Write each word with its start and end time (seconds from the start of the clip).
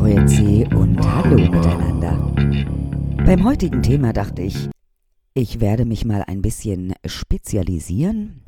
Grüezi 0.00 0.66
und 0.74 0.98
Hallo 0.98 1.36
miteinander. 1.36 2.16
Beim 3.26 3.44
heutigen 3.44 3.82
Thema 3.82 4.14
dachte 4.14 4.40
ich, 4.40 4.70
ich 5.34 5.60
werde 5.60 5.84
mich 5.84 6.06
mal 6.06 6.24
ein 6.26 6.40
bisschen 6.40 6.94
spezialisieren 7.04 8.40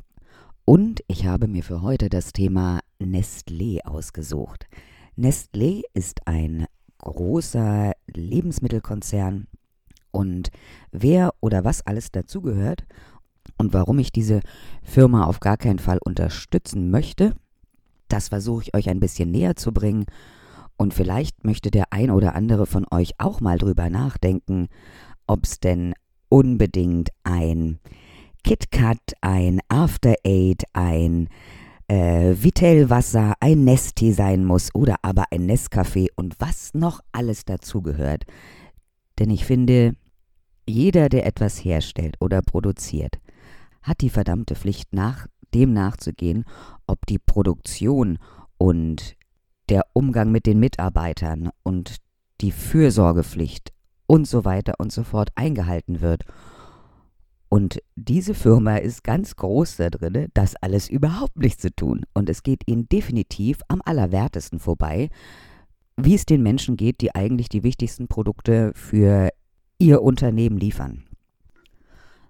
und 0.65 1.03
ich 1.05 1.27
habe 1.27 1.47
mir 1.47 1.61
für 1.61 1.83
heute 1.83 2.09
das 2.09 2.33
Thema 2.33 2.79
Nestlé 2.99 3.85
ausgesucht. 3.85 4.65
Nestlé 5.15 5.83
ist 5.93 6.25
ein 6.25 6.65
großer 6.97 7.91
Lebensmittelkonzern 8.07 9.45
und 10.09 10.49
wer 10.91 11.35
oder 11.39 11.63
was 11.63 11.85
alles 11.85 12.11
dazugehört 12.11 12.83
und 13.59 13.73
warum 13.73 13.99
ich 13.99 14.11
diese 14.11 14.39
Firma 14.81 15.25
auf 15.25 15.39
gar 15.39 15.57
keinen 15.57 15.79
Fall 15.79 15.99
unterstützen 16.03 16.89
möchte, 16.89 17.35
das 18.07 18.29
versuche 18.29 18.63
ich 18.63 18.75
euch 18.75 18.89
ein 18.89 18.99
bisschen 18.99 19.29
näher 19.29 19.55
zu 19.55 19.71
bringen 19.71 20.07
und 20.77 20.93
vielleicht 20.93 21.43
möchte 21.43 21.71
der 21.71 21.91
ein 21.91 22.09
oder 22.09 22.35
andere 22.35 22.65
von 22.65 22.85
euch 22.91 23.13
auch 23.17 23.41
mal 23.41 23.57
drüber 23.57 23.89
nachdenken, 23.89 24.67
ob 25.27 25.45
es 25.45 25.59
denn 25.59 25.93
unbedingt 26.29 27.09
ein 27.23 27.79
KitKat, 28.43 29.13
ein 29.21 29.59
After 29.69 30.15
Eight, 30.25 30.63
ein 30.73 31.29
äh, 31.87 32.35
Vitellwasser, 32.35 33.35
ein 33.39 33.63
Nesti 33.63 34.13
sein 34.13 34.45
muss 34.45 34.73
oder 34.73 34.97
aber 35.01 35.25
ein 35.31 35.49
Nescafé 35.49 36.07
und 36.15 36.35
was 36.39 36.73
noch 36.73 37.01
alles 37.11 37.45
dazugehört. 37.45 38.25
Denn 39.19 39.29
ich 39.29 39.45
finde, 39.45 39.95
jeder, 40.67 41.09
der 41.09 41.25
etwas 41.25 41.63
herstellt 41.63 42.15
oder 42.19 42.41
produziert, 42.41 43.19
hat 43.81 44.01
die 44.01 44.09
verdammte 44.09 44.55
Pflicht, 44.55 44.93
nach 44.93 45.27
dem 45.53 45.73
nachzugehen, 45.73 46.45
ob 46.87 47.05
die 47.05 47.19
Produktion 47.19 48.17
und 48.57 49.15
der 49.69 49.85
Umgang 49.93 50.31
mit 50.31 50.45
den 50.45 50.59
Mitarbeitern 50.59 51.49
und 51.63 51.97
die 52.41 52.51
Fürsorgepflicht 52.51 53.71
und 54.05 54.27
so 54.27 54.45
weiter 54.45 54.73
und 54.77 54.91
so 54.91 55.03
fort 55.03 55.29
eingehalten 55.35 56.01
wird. 56.01 56.23
Und 57.49 57.79
diese 57.95 58.33
Firma 58.33 58.77
ist 58.77 59.03
ganz 59.03 59.35
groß 59.35 59.77
da 59.77 59.89
drin, 59.91 60.29
das 60.33 60.55
alles 60.55 60.89
überhaupt 60.89 61.37
nicht 61.37 61.61
zu 61.61 61.73
tun. 61.73 62.03
Und 62.13 62.29
es 62.29 62.41
geht 62.41 62.63
ihnen 62.65 62.89
definitiv 62.89 63.61
am 63.67 63.81
allerwertesten 63.85 64.59
vorbei, 64.59 65.09
wie 65.95 66.15
es 66.15 66.25
den 66.25 66.41
Menschen 66.41 66.77
geht, 66.77 67.01
die 67.01 67.13
eigentlich 67.13 67.49
die 67.49 67.63
wichtigsten 67.63 68.07
Produkte 68.07 68.71
für 68.73 69.29
ihr 69.77 70.01
Unternehmen 70.01 70.57
liefern. 70.57 71.03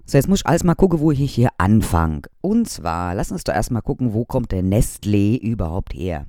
So, 0.06 0.18
jetzt 0.18 0.28
muss 0.28 0.42
ich 0.42 0.46
alles 0.46 0.66
mal 0.66 0.76
gucken, 0.76 1.00
wo 1.00 1.12
ich 1.12 1.34
hier 1.34 1.52
anfange. 1.58 2.24
Und 2.42 2.68
zwar, 2.68 3.16
lass 3.16 3.32
uns 3.32 3.46
doch 3.46 3.54
erstmal 3.54 3.82
gucken, 3.82 4.14
wo 4.14 4.26
kommt 4.26 4.52
der 4.52 4.62
Nestlé 4.62 5.40
überhaupt 5.40 5.94
her? 5.94 6.28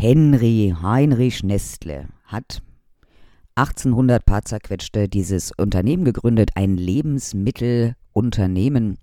Henry 0.00 0.72
Heinrich 0.80 1.42
Nestle 1.42 2.06
hat 2.22 2.62
1800 3.56 4.24
paar 4.24 4.44
zerquetschte 4.44 5.08
dieses 5.08 5.50
Unternehmen 5.56 6.04
gegründet, 6.04 6.50
ein 6.54 6.76
Lebensmittelunternehmen. 6.76 8.98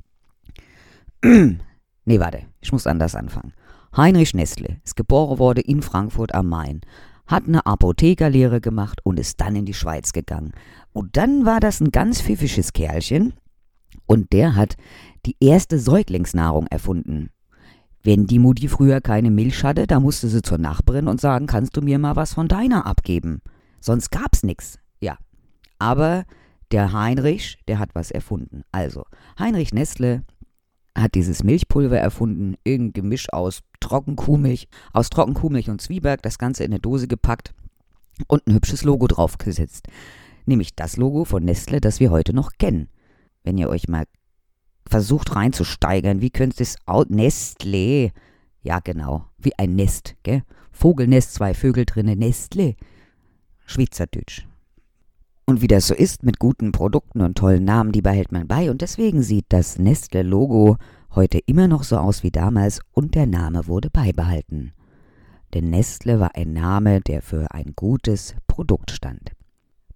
nee, 1.22 1.60
warte, 2.08 2.44
ich 2.62 2.72
muss 2.72 2.88
anders 2.88 3.14
anfangen. 3.14 3.52
Heinrich 3.98 4.34
Nestle 4.34 4.78
ist 4.86 4.96
geboren 4.96 5.38
worden 5.38 5.66
in 5.66 5.82
Frankfurt 5.82 6.34
am 6.34 6.48
Main, 6.48 6.80
hat 7.28 7.46
eine 7.46 7.66
Apothekerlehre 7.66 8.62
gemacht 8.62 9.02
und 9.04 9.20
ist 9.20 9.42
dann 9.42 9.58
in 9.58 9.66
die 9.66 9.74
Schweiz 9.74 10.14
gegangen. 10.14 10.54
Und 10.94 11.18
dann 11.18 11.46
war 11.46 11.60
das 11.60 11.82
ein 11.82 11.92
ganz 11.92 12.22
pfiffisches 12.22 12.72
Kerlchen 12.72 13.34
und 14.06 14.32
der 14.32 14.56
hat 14.56 14.78
die 15.26 15.36
erste 15.42 15.78
Säuglingsnahrung 15.78 16.68
erfunden. 16.68 17.32
Wenn 18.06 18.28
die 18.28 18.38
Mutti 18.38 18.68
früher 18.68 19.02
keine 19.02 19.32
Milch 19.32 19.64
hatte, 19.64 19.88
da 19.88 20.00
musste 20.00 20.28
sie 20.28 20.44
zur 20.44 20.60
Nachbarin 20.60 21.08
und 21.08 21.20
sagen, 21.20 21.48
kannst 21.48 21.76
du 21.76 21.82
mir 21.82 21.98
mal 21.98 22.16
was 22.16 22.36
von 22.36 22.48
deiner 22.48 22.86
abgeben? 22.86 23.42
Sonst 23.80 24.12
gab's 24.12 24.44
nix. 24.44 24.78
Ja. 25.00 25.18
Aber 25.80 26.26
der 26.70 26.94
Heinrich, 26.94 27.58
der 27.68 27.80
hat 27.80 27.96
was 27.96 28.12
erfunden. 28.12 28.62
Also, 28.72 29.06
Heinrich 29.40 29.74
Nestle 29.74 30.24
hat 30.96 31.16
dieses 31.16 31.44
Milchpulver 31.44 31.98
erfunden, 31.98 32.58
irgendein 32.64 32.94
Gemisch 33.02 33.34
aus 33.34 33.62
Trockenkuhmilch, 33.80 34.68
aus 34.94 35.10
Trockenkuhmilch 35.10 35.72
und 35.72 35.82
Zwieback, 35.82 36.22
das 36.22 36.38
Ganze 36.38 36.64
in 36.64 36.74
eine 36.74 36.80
Dose 36.80 37.08
gepackt 37.08 37.56
und 38.28 38.46
ein 38.46 38.54
hübsches 38.54 38.84
Logo 38.84 39.08
draufgesetzt. 39.08 39.88
Nämlich 40.46 40.76
das 40.76 40.96
Logo 40.98 41.26
von 41.26 41.44
Nestle, 41.44 41.82
das 41.82 42.00
wir 42.00 42.12
heute 42.12 42.36
noch 42.36 42.52
kennen. 42.60 42.88
Wenn 43.44 43.58
ihr 43.58 43.68
euch 43.68 43.88
mal 43.88 44.06
versucht 44.88 45.36
reinzusteigern. 45.36 46.22
Wie 46.22 46.30
könnte 46.30 46.64
es 46.64 46.78
aus? 46.86 47.06
Nestle. 47.10 48.12
Ja, 48.62 48.80
genau. 48.80 49.26
Wie 49.38 49.58
ein 49.58 49.76
Nest, 49.76 50.16
gell? 50.24 50.44
Vogelnest, 50.72 51.34
zwei 51.34 51.54
Vögel 51.54 51.86
drinne, 51.86 52.16
Nestle. 52.16 52.76
Schweizerdeutsch. 53.66 54.46
Und 55.46 55.62
wie 55.62 55.68
das 55.68 55.88
so 55.88 55.94
ist 55.94 56.24
mit 56.24 56.40
guten 56.40 56.72
Produkten 56.72 57.22
und 57.22 57.38
tollen 57.38 57.64
Namen, 57.64 57.92
die 57.92 58.02
behält 58.02 58.32
man 58.32 58.48
bei. 58.48 58.72
Und 58.72 58.82
deswegen 58.82 59.22
sieht 59.22 59.46
das 59.50 59.78
Nestle-Logo 59.78 60.78
heute 61.14 61.38
immer 61.46 61.68
noch 61.68 61.84
so 61.84 61.98
aus 61.98 62.24
wie 62.24 62.32
damals 62.32 62.82
und 62.92 63.16
der 63.16 63.28
Name 63.28 63.68
wurde 63.68 63.90
beibehalten. 63.90 64.74
Denn 65.54 65.70
Nestle 65.70 66.20
war 66.20 66.36
ein 66.36 66.54
Name, 66.54 67.00
der 67.02 67.22
für 67.22 67.52
ein 67.52 67.74
gutes 67.76 68.36
Produkt 68.48 68.92
stand. 68.92 69.32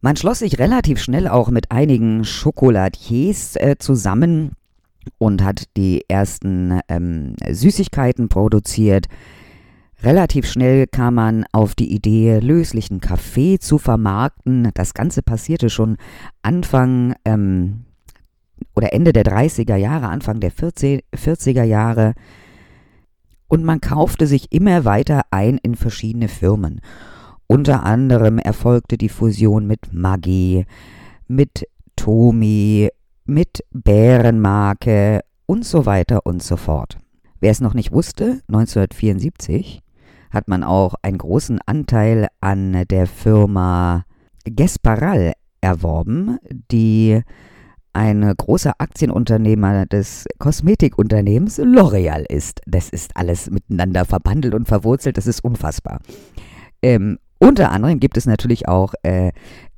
Man 0.02 0.16
schloss 0.16 0.40
sich 0.40 0.60
relativ 0.60 1.02
schnell 1.02 1.28
auch 1.28 1.50
mit 1.50 1.72
einigen 1.72 2.24
Schokoladiers 2.24 3.58
äh, 3.58 3.76
zusammen, 3.78 4.54
und 5.18 5.44
hat 5.44 5.64
die 5.78 6.06
ersten 6.08 6.80
ähm, 6.88 7.36
Süßigkeiten 7.50 8.30
produziert. 8.30 9.08
Relativ 10.02 10.48
schnell 10.50 10.88
kam 10.88 11.16
man 11.16 11.46
auf 11.52 11.76
die 11.76 11.94
Idee, 11.94 12.40
löslichen 12.40 13.02
Kaffee 13.02 13.60
zu 13.60 13.78
vermarkten. 13.78 14.70
Das 14.74 14.94
Ganze 14.94 15.22
passierte 15.22 15.70
schon 15.70 15.98
Anfang 16.42 17.16
ähm, 17.26 17.84
oder 18.76 18.94
Ende 18.94 19.12
der 19.12 19.26
30er 19.26 19.76
Jahre, 19.76 20.08
Anfang 20.08 20.40
der 20.40 20.52
40er 20.54 21.64
Jahre. 21.64 22.14
Und 23.50 23.66
man 23.66 23.82
kaufte 23.82 24.26
sich 24.26 24.52
immer 24.52 24.86
weiter 24.86 25.24
ein 25.32 25.58
in 25.58 25.76
verschiedene 25.76 26.30
Firmen. 26.30 26.80
Unter 27.48 27.84
anderem 27.84 28.38
erfolgte 28.38 28.98
die 28.98 29.10
Fusion 29.10 29.66
mit 29.66 29.92
Maggi, 29.92 30.66
mit 31.28 31.68
Tomi, 31.96 32.90
mit 33.30 33.64
Bärenmarke 33.72 35.22
und 35.46 35.64
so 35.64 35.86
weiter 35.86 36.26
und 36.26 36.44
so 36.44 36.58
fort. 36.58 36.98
Wer 37.40 37.52
es 37.52 37.62
noch 37.62 37.74
nicht 37.74 37.92
wusste, 37.92 38.42
1974 38.50 39.82
hat 40.32 40.48
man 40.48 40.64
auch 40.64 40.96
einen 41.02 41.18
großen 41.18 41.60
Anteil 41.66 42.28
an 42.42 42.84
der 42.90 43.08
Firma 43.08 44.04
Gesparal 44.46 45.34
erworben, 45.62 46.38
die 46.72 47.22
ein 47.94 48.34
großer 48.36 48.74
Aktienunternehmer 48.78 49.86
des 49.86 50.26
Kosmetikunternehmens 50.38 51.60
L'Oreal 51.60 52.26
ist. 52.30 52.62
Das 52.66 52.90
ist 52.90 53.16
alles 53.16 53.50
miteinander 53.50 54.06
verbandelt 54.06 54.54
und 54.54 54.68
verwurzelt, 54.68 55.18
das 55.18 55.28
ist 55.28 55.44
unfassbar. 55.44 56.00
Ähm, 56.82 57.18
unter 57.40 57.72
anderem 57.72 58.00
gibt 58.00 58.18
es 58.18 58.26
natürlich 58.26 58.68
auch 58.68 58.94
äh, 59.04 59.32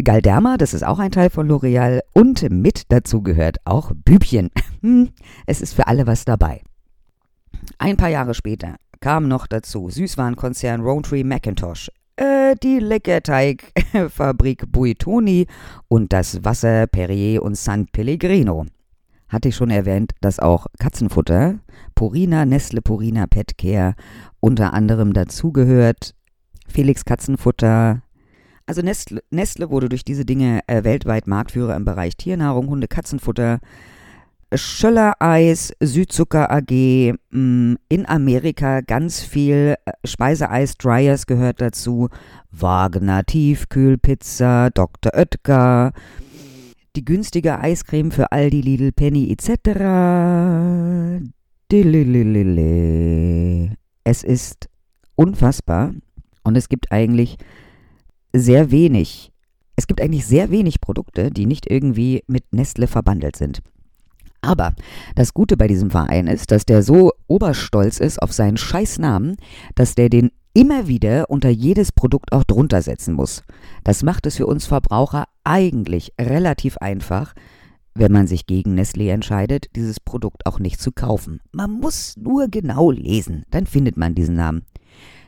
Galderma, 0.04 0.58
das 0.58 0.74
ist 0.74 0.84
auch 0.84 1.00
ein 1.00 1.12
Teil 1.12 1.30
von 1.30 1.48
L'Oreal. 1.48 2.00
Und 2.14 2.50
mit 2.50 2.84
dazu 2.90 3.22
gehört 3.22 3.58
auch 3.66 3.92
Bübchen. 3.96 4.50
Hm, 4.82 5.10
es 5.46 5.62
ist 5.62 5.76
für 5.76 5.86
alle 5.86 6.08
was 6.08 6.26
dabei. 6.26 6.64
Ein 7.78 7.98
paar 7.98 8.10
Jahre 8.10 8.34
später 8.34 8.78
kam 9.00 9.28
noch 9.28 9.46
dazu 9.46 9.92
Süßwarenkonzern 9.92 10.82
Rowntree 10.82 11.24
Macintosh, 11.24 11.92
äh, 12.16 12.56
die 12.64 12.80
Leckerteigfabrik 12.80 14.64
Buitoni 14.72 15.46
und 15.88 16.14
das 16.14 16.44
Wasser 16.44 16.88
Perrier 16.88 17.44
und 17.44 17.56
San 17.56 17.86
Pellegrino. 17.86 18.66
Hatte 19.28 19.50
ich 19.50 19.56
schon 19.56 19.70
erwähnt, 19.70 20.14
dass 20.22 20.40
auch 20.40 20.68
Katzenfutter, 20.80 21.60
Purina, 21.96 22.46
Nestle 22.46 22.82
Purina 22.82 23.28
Pet 23.28 23.58
Care 23.58 23.96
unter 24.40 24.74
anderem 24.74 25.14
dazugehört. 25.14 26.16
Felix 26.72 27.06
Katzenfutter. 27.06 28.02
Also 28.66 28.82
Nestle, 28.82 29.22
Nestle 29.32 29.70
wurde 29.70 29.90
durch 29.90 30.04
diese 30.04 30.26
Dinge 30.26 30.62
äh, 30.68 30.84
weltweit 30.84 31.28
Marktführer 31.28 31.76
im 31.76 31.86
Bereich 31.86 32.16
Tiernahrung, 32.16 32.70
Hunde, 32.70 32.88
Katzenfutter. 32.88 33.60
Schöller 34.54 35.14
Eis, 35.20 35.72
Südzucker 35.80 36.52
AG, 36.52 36.72
mh, 36.72 37.16
mm, 37.32 37.78
in 37.88 38.06
Amerika 38.06 38.82
ganz 38.82 39.22
viel 39.22 39.76
äh, 39.86 39.92
Speiseeis, 40.06 40.78
Dryers 40.78 41.26
gehört 41.26 41.62
dazu, 41.62 42.10
Wagner 42.52 43.24
Tiefkühlpizza, 43.24 44.70
Dr. 44.70 45.14
Oetker, 45.16 45.94
die 46.98 47.06
günstige 47.06 47.60
Eiscreme 47.60 48.12
für 48.12 48.34
Aldi, 48.34 48.60
Lidl, 48.60 48.92
Penny 48.92 49.32
etc. 49.32 51.24
Es 54.04 54.24
ist 54.24 54.70
unfassbar. 55.16 55.94
Und 56.44 56.56
es 56.58 56.70
gibt 56.70 56.92
eigentlich 56.92 57.38
sehr 58.34 58.72
wenig, 58.72 59.32
es 59.76 59.88
gibt 59.88 60.02
eigentlich 60.02 60.26
sehr 60.26 60.52
wenig 60.52 60.82
Produkte, 60.82 61.32
die 61.32 61.46
nicht 61.46 61.70
irgendwie 61.70 62.24
mit 62.28 62.54
Nestle 62.54 62.88
verbandelt 62.88 63.36
sind. 63.36 63.62
Aber 64.42 64.74
das 65.16 65.34
Gute 65.34 65.56
bei 65.56 65.68
diesem 65.68 65.92
Verein 65.92 66.28
ist, 66.28 66.52
dass 66.52 66.66
der 66.66 66.82
so 66.82 67.12
oberstolz 67.28 68.00
ist 68.00 68.22
auf 68.22 68.34
seinen 68.34 68.58
Scheißnamen, 68.58 69.38
dass 69.76 69.94
der 69.94 70.10
den 70.10 70.32
immer 70.54 70.88
wieder 70.88 71.30
unter 71.30 71.50
jedes 71.50 71.92
Produkt 71.92 72.34
auch 72.34 72.44
drunter 72.44 72.82
setzen 72.82 73.14
muss. 73.14 73.44
Das 73.84 74.04
macht 74.04 74.26
es 74.26 74.38
für 74.38 74.48
uns 74.48 74.66
Verbraucher 74.66 75.26
eigentlich 75.44 76.14
relativ 76.20 76.78
einfach, 76.78 77.34
wenn 77.94 78.12
man 78.12 78.28
sich 78.28 78.48
gegen 78.48 78.78
Nestlé 78.78 79.12
entscheidet, 79.12 79.68
dieses 79.76 80.00
Produkt 80.00 80.46
auch 80.46 80.60
nicht 80.60 80.82
zu 80.82 80.92
kaufen. 80.92 81.40
Man 81.52 81.72
muss 81.72 82.16
nur 82.18 82.48
genau 82.48 82.92
lesen, 82.92 83.46
dann 83.52 83.66
findet 83.66 83.98
man 83.98 84.16
diesen 84.16 84.36
Namen. 84.36 84.66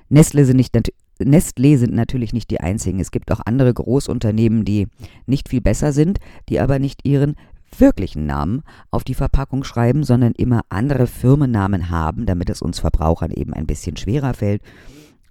Nestlé 0.09 0.43
sind, 0.43 0.57
nicht, 0.57 0.75
Nestlé 1.19 1.77
sind 1.77 1.93
natürlich 1.93 2.33
nicht 2.33 2.49
die 2.49 2.59
einzigen. 2.59 2.99
Es 2.99 3.11
gibt 3.11 3.31
auch 3.31 3.41
andere 3.45 3.73
Großunternehmen, 3.73 4.65
die 4.65 4.87
nicht 5.25 5.49
viel 5.49 5.61
besser 5.61 5.93
sind, 5.93 6.19
die 6.49 6.59
aber 6.59 6.79
nicht 6.79 7.05
ihren 7.05 7.35
wirklichen 7.79 8.25
Namen 8.25 8.63
auf 8.91 9.03
die 9.03 9.13
Verpackung 9.13 9.63
schreiben, 9.63 10.03
sondern 10.03 10.33
immer 10.33 10.61
andere 10.69 11.07
Firmennamen 11.07 11.89
haben, 11.89 12.25
damit 12.25 12.49
es 12.49 12.61
uns 12.61 12.79
Verbrauchern 12.79 13.31
eben 13.31 13.53
ein 13.53 13.67
bisschen 13.67 13.97
schwerer 13.97 14.33
fällt 14.33 14.61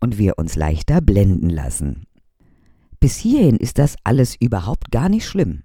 und 0.00 0.18
wir 0.18 0.38
uns 0.38 0.56
leichter 0.56 1.00
blenden 1.00 1.50
lassen. 1.50 2.06
Bis 3.00 3.16
hierhin 3.16 3.56
ist 3.56 3.78
das 3.78 3.96
alles 4.04 4.36
überhaupt 4.38 4.90
gar 4.90 5.08
nicht 5.08 5.26
schlimm. 5.26 5.62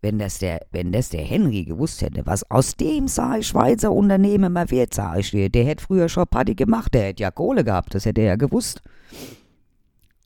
Wenn 0.00 0.20
das 0.20 0.38
der, 0.38 0.60
wenn 0.70 0.92
das 0.92 1.08
der 1.08 1.22
Henry 1.22 1.64
gewusst 1.64 2.02
hätte, 2.02 2.24
was 2.24 2.48
aus 2.50 2.76
dem 2.76 3.08
sei 3.08 3.42
Schweizer 3.42 3.90
Unternehmen 3.90 4.52
mal 4.52 4.70
wird, 4.70 4.94
sag 4.94 5.18
ich 5.18 5.32
dir, 5.32 5.50
der 5.50 5.64
hätte 5.64 5.82
früher 5.82 6.08
schon 6.08 6.28
Party 6.28 6.54
gemacht, 6.54 6.94
der 6.94 7.06
hätte 7.06 7.24
ja 7.24 7.32
Kohle 7.32 7.64
gehabt, 7.64 7.94
das 7.94 8.04
hätte 8.04 8.20
er 8.20 8.26
ja 8.28 8.36
gewusst. 8.36 8.82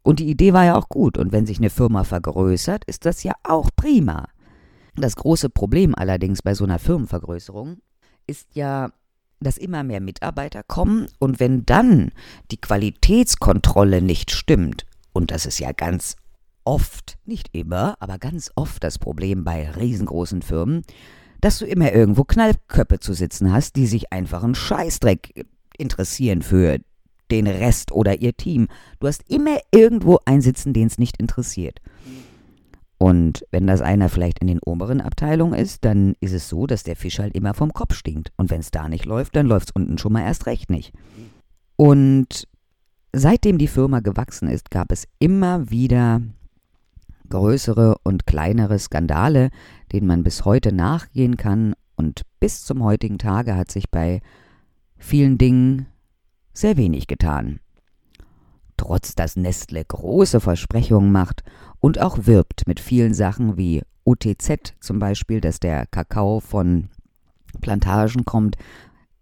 Und 0.02 0.18
die 0.18 0.28
Idee 0.28 0.52
war 0.52 0.64
ja 0.64 0.76
auch 0.76 0.88
gut, 0.88 1.16
und 1.16 1.32
wenn 1.32 1.46
sich 1.46 1.58
eine 1.58 1.70
Firma 1.70 2.04
vergrößert, 2.04 2.84
ist 2.86 3.06
das 3.06 3.22
ja 3.22 3.34
auch 3.44 3.70
prima. 3.76 4.28
Das 4.96 5.16
große 5.16 5.48
Problem 5.48 5.94
allerdings 5.94 6.42
bei 6.42 6.54
so 6.54 6.64
einer 6.64 6.78
Firmenvergrößerung 6.78 7.78
ist 8.26 8.48
ja, 8.54 8.90
dass 9.40 9.58
immer 9.58 9.82
mehr 9.84 10.00
Mitarbeiter 10.00 10.62
kommen 10.62 11.06
und 11.18 11.40
wenn 11.40 11.64
dann 11.64 12.10
die 12.50 12.60
Qualitätskontrolle 12.60 14.02
nicht 14.02 14.30
stimmt, 14.30 14.86
und 15.12 15.30
das 15.30 15.46
ist 15.46 15.58
ja 15.58 15.72
ganz 15.72 16.16
oft, 16.64 17.18
nicht 17.24 17.48
immer, 17.52 17.96
aber 18.00 18.18
ganz 18.18 18.50
oft 18.54 18.84
das 18.84 18.98
Problem 18.98 19.44
bei 19.44 19.70
riesengroßen 19.70 20.42
Firmen, 20.42 20.82
dass 21.40 21.58
du 21.58 21.66
immer 21.66 21.92
irgendwo 21.92 22.24
Knallköppe 22.24 23.00
zu 23.00 23.14
sitzen 23.14 23.52
hast, 23.52 23.76
die 23.76 23.86
sich 23.86 24.12
einfach 24.12 24.44
einen 24.44 24.54
Scheißdreck 24.54 25.46
interessieren 25.76 26.42
für 26.42 26.78
den 27.32 27.46
Rest 27.46 27.92
oder 27.92 28.20
ihr 28.20 28.36
Team. 28.36 28.68
Du 29.00 29.08
hast 29.08 29.28
immer 29.28 29.58
irgendwo 29.72 30.18
einen 30.26 30.42
sitzen, 30.42 30.72
den 30.72 30.86
es 30.86 30.98
nicht 30.98 31.16
interessiert. 31.16 31.80
Und 32.98 33.44
wenn 33.50 33.66
das 33.66 33.80
einer 33.80 34.08
vielleicht 34.08 34.38
in 34.38 34.46
den 34.46 34.60
oberen 34.60 35.00
Abteilungen 35.00 35.58
ist, 35.58 35.84
dann 35.84 36.14
ist 36.20 36.32
es 36.32 36.48
so, 36.48 36.68
dass 36.68 36.84
der 36.84 36.94
Fisch 36.94 37.18
halt 37.18 37.34
immer 37.34 37.54
vom 37.54 37.72
Kopf 37.72 37.94
stinkt. 37.94 38.30
Und 38.36 38.50
wenn 38.50 38.60
es 38.60 38.70
da 38.70 38.88
nicht 38.88 39.06
läuft, 39.06 39.34
dann 39.34 39.46
läuft 39.46 39.70
es 39.70 39.74
unten 39.74 39.98
schon 39.98 40.12
mal 40.12 40.22
erst 40.22 40.46
recht 40.46 40.70
nicht. 40.70 40.92
Und 41.74 42.46
seitdem 43.12 43.58
die 43.58 43.66
Firma 43.66 44.00
gewachsen 44.00 44.46
ist, 44.46 44.70
gab 44.70 44.92
es 44.92 45.08
immer 45.18 45.70
wieder 45.70 46.20
größere 47.30 47.96
und 48.04 48.26
kleinere 48.26 48.78
Skandale, 48.78 49.50
denen 49.90 50.06
man 50.06 50.22
bis 50.22 50.44
heute 50.44 50.72
nachgehen 50.72 51.36
kann. 51.36 51.74
Und 51.96 52.22
bis 52.38 52.64
zum 52.64 52.84
heutigen 52.84 53.18
Tage 53.18 53.56
hat 53.56 53.72
sich 53.72 53.90
bei 53.90 54.20
vielen 54.98 55.38
Dingen 55.38 55.86
sehr 56.52 56.76
wenig 56.76 57.06
getan. 57.06 57.60
Trotz 58.76 59.14
dass 59.14 59.36
Nestle 59.36 59.84
große 59.84 60.40
Versprechungen 60.40 61.12
macht 61.12 61.42
und 61.80 62.00
auch 62.00 62.26
wirbt 62.26 62.66
mit 62.66 62.80
vielen 62.80 63.14
Sachen 63.14 63.56
wie 63.56 63.82
UTZ 64.04 64.74
zum 64.80 64.98
Beispiel, 64.98 65.40
dass 65.40 65.60
der 65.60 65.86
Kakao 65.86 66.40
von 66.40 66.88
Plantagen 67.60 68.24
kommt, 68.24 68.56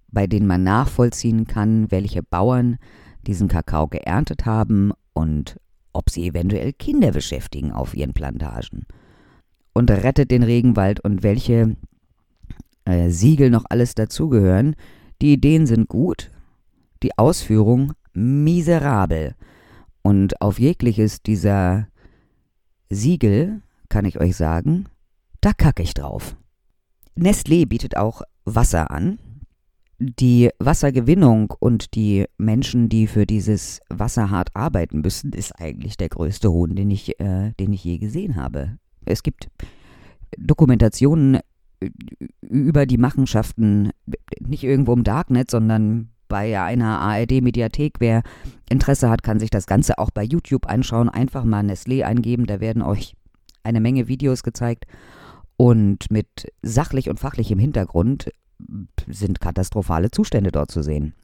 bei 0.08 0.26
denen 0.26 0.46
man 0.46 0.62
nachvollziehen 0.62 1.46
kann, 1.46 1.90
welche 1.90 2.22
Bauern 2.22 2.78
diesen 3.26 3.48
Kakao 3.48 3.86
geerntet 3.88 4.46
haben 4.46 4.92
und 5.12 5.58
ob 5.92 6.10
sie 6.10 6.26
eventuell 6.26 6.72
Kinder 6.72 7.12
beschäftigen 7.12 7.72
auf 7.72 7.94
ihren 7.94 8.14
Plantagen. 8.14 8.86
Und 9.72 9.90
rettet 9.90 10.30
den 10.30 10.42
Regenwald 10.42 11.00
und 11.00 11.22
welche 11.22 11.76
äh, 12.84 13.10
Siegel 13.10 13.50
noch 13.50 13.64
alles 13.68 13.94
dazugehören. 13.94 14.74
Die 15.22 15.34
Ideen 15.34 15.66
sind 15.66 15.88
gut, 15.88 16.30
die 17.02 17.16
Ausführung 17.18 17.92
miserabel. 18.12 19.34
Und 20.02 20.40
auf 20.40 20.58
jegliches 20.58 21.22
dieser 21.22 21.88
Siegel, 22.88 23.62
kann 23.88 24.04
ich 24.04 24.20
euch 24.20 24.36
sagen, 24.36 24.86
da 25.40 25.52
kacke 25.52 25.82
ich 25.82 25.94
drauf. 25.94 26.36
Nestlé 27.16 27.66
bietet 27.66 27.96
auch 27.96 28.22
Wasser 28.44 28.90
an, 28.90 29.18
die 30.00 30.48
Wassergewinnung 30.58 31.52
und 31.58 31.94
die 31.94 32.24
Menschen, 32.38 32.88
die 32.88 33.06
für 33.06 33.26
dieses 33.26 33.80
Wasser 33.90 34.30
hart 34.30 34.48
arbeiten 34.54 35.02
müssen, 35.02 35.32
ist 35.32 35.52
eigentlich 35.60 35.98
der 35.98 36.08
größte 36.08 36.50
Hohn, 36.50 36.74
den 36.74 36.90
ich, 36.90 37.20
äh, 37.20 37.52
den 37.60 37.72
ich 37.72 37.84
je 37.84 37.98
gesehen 37.98 38.36
habe. 38.36 38.78
Es 39.04 39.22
gibt 39.22 39.50
Dokumentationen 40.38 41.40
über 42.40 42.86
die 42.86 42.98
Machenschaften, 42.98 43.90
nicht 44.40 44.64
irgendwo 44.64 44.94
im 44.94 45.04
Darknet, 45.04 45.50
sondern 45.50 46.10
bei 46.30 46.58
einer 46.58 47.00
ARD-Mediathek. 47.00 47.96
Wer 47.98 48.22
Interesse 48.70 49.10
hat, 49.10 49.22
kann 49.22 49.38
sich 49.38 49.50
das 49.50 49.66
Ganze 49.66 49.98
auch 49.98 50.10
bei 50.10 50.22
YouTube 50.22 50.66
anschauen. 50.66 51.10
Einfach 51.10 51.44
mal 51.44 51.62
Nestlé 51.62 52.04
eingeben, 52.04 52.46
da 52.46 52.60
werden 52.60 52.80
euch 52.80 53.14
eine 53.62 53.80
Menge 53.82 54.08
Videos 54.08 54.42
gezeigt. 54.42 54.86
Und 55.58 56.10
mit 56.10 56.50
sachlich 56.62 57.10
und 57.10 57.20
fachlichem 57.20 57.58
Hintergrund 57.58 58.30
sind 59.06 59.40
katastrophale 59.40 60.10
Zustände 60.10 60.52
dort 60.52 60.70
zu 60.70 60.82
sehen. 60.82 61.14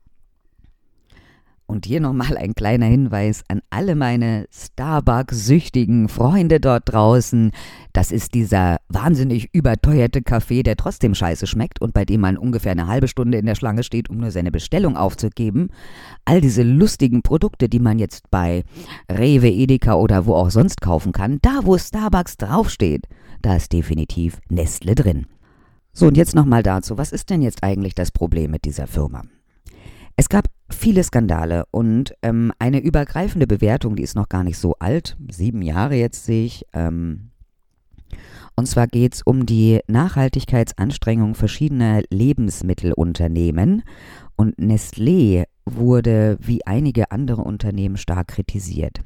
Und 1.68 1.84
hier 1.84 2.00
nochmal 2.00 2.36
ein 2.36 2.54
kleiner 2.54 2.86
Hinweis 2.86 3.42
an 3.48 3.60
alle 3.70 3.96
meine 3.96 4.46
Starbucks-süchtigen 4.52 6.08
Freunde 6.08 6.60
dort 6.60 6.84
draußen. 6.86 7.50
Das 7.92 8.12
ist 8.12 8.34
dieser 8.34 8.76
wahnsinnig 8.88 9.52
überteuerte 9.52 10.22
Kaffee, 10.22 10.62
der 10.62 10.76
trotzdem 10.76 11.16
scheiße 11.16 11.48
schmeckt 11.48 11.80
und 11.80 11.92
bei 11.92 12.04
dem 12.04 12.20
man 12.20 12.38
ungefähr 12.38 12.70
eine 12.70 12.86
halbe 12.86 13.08
Stunde 13.08 13.38
in 13.38 13.46
der 13.46 13.56
Schlange 13.56 13.82
steht, 13.82 14.08
um 14.08 14.18
nur 14.18 14.30
seine 14.30 14.52
Bestellung 14.52 14.96
aufzugeben. 14.96 15.70
All 16.24 16.40
diese 16.40 16.62
lustigen 16.62 17.22
Produkte, 17.22 17.69
die 17.69 17.80
man 17.80 17.98
jetzt 17.98 18.30
bei 18.30 18.62
Rewe, 19.10 19.48
Edeka 19.48 19.94
oder 19.94 20.26
wo 20.26 20.34
auch 20.34 20.50
sonst 20.50 20.80
kaufen 20.80 21.10
kann, 21.10 21.38
da 21.43 21.60
wo 21.64 21.76
Starbucks 21.76 22.36
draufsteht, 22.36 23.08
da 23.43 23.56
ist 23.56 23.72
definitiv 23.72 24.38
Nestle 24.48 24.94
drin. 24.94 25.26
So, 25.93 26.06
und 26.06 26.17
jetzt 26.17 26.34
nochmal 26.34 26.62
dazu, 26.62 26.96
was 26.96 27.10
ist 27.10 27.31
denn 27.31 27.43
jetzt 27.43 27.64
eigentlich 27.64 27.94
das 27.94 28.12
Problem 28.12 28.52
mit 28.52 28.67
dieser 28.67 28.86
Firma? 28.86 29.22
Es 30.14 30.29
gab 30.29 30.46
viele 30.69 31.03
Skandale 31.03 31.65
und 31.70 32.15
ähm, 32.23 32.53
eine 32.58 32.81
übergreifende 32.81 33.46
Bewertung, 33.46 33.96
die 33.96 34.03
ist 34.03 34.17
noch 34.17 34.29
gar 34.29 34.44
nicht 34.44 34.58
so 34.58 34.75
alt, 34.79 35.17
sieben 35.31 35.63
Jahre 35.63 35.94
jetzt 35.94 36.25
sehe 36.25 36.46
ich. 36.46 36.65
Ähm, 36.73 37.31
und 38.56 38.67
zwar 38.67 38.87
geht 38.87 39.15
es 39.15 39.23
um 39.23 39.44
die 39.44 39.81
Nachhaltigkeitsanstrengung 39.87 41.35
verschiedener 41.35 42.03
Lebensmittelunternehmen. 42.11 43.82
Und 44.35 44.58
Nestlé 44.58 45.44
wurde 45.67 46.39
wie 46.41 46.67
einige 46.67 47.11
andere 47.11 47.43
Unternehmen 47.43 47.99
stark 47.99 48.29
kritisiert. 48.29 49.01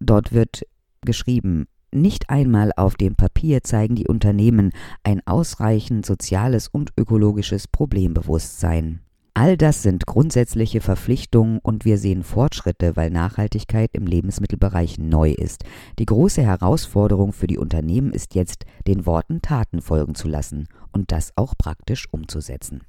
Dort 0.00 0.32
wird 0.32 0.66
geschrieben, 1.02 1.66
nicht 1.92 2.28
einmal 2.28 2.72
auf 2.76 2.96
dem 2.96 3.14
Papier 3.14 3.62
zeigen 3.62 3.94
die 3.94 4.08
Unternehmen 4.08 4.72
ein 5.04 5.24
ausreichend 5.26 6.04
soziales 6.04 6.66
und 6.66 6.92
ökologisches 6.96 7.68
Problembewusstsein. 7.68 9.03
All 9.36 9.56
das 9.56 9.82
sind 9.82 10.06
grundsätzliche 10.06 10.80
Verpflichtungen 10.80 11.58
und 11.60 11.84
wir 11.84 11.98
sehen 11.98 12.22
Fortschritte, 12.22 12.94
weil 12.94 13.10
Nachhaltigkeit 13.10 13.90
im 13.92 14.06
Lebensmittelbereich 14.06 14.98
neu 14.98 15.32
ist. 15.32 15.64
Die 15.98 16.06
große 16.06 16.40
Herausforderung 16.40 17.32
für 17.32 17.48
die 17.48 17.58
Unternehmen 17.58 18.12
ist 18.12 18.36
jetzt, 18.36 18.64
den 18.86 19.06
Worten 19.06 19.42
Taten 19.42 19.82
folgen 19.82 20.14
zu 20.14 20.28
lassen 20.28 20.68
und 20.92 21.10
das 21.10 21.32
auch 21.34 21.54
praktisch 21.58 22.06
umzusetzen. 22.12 22.82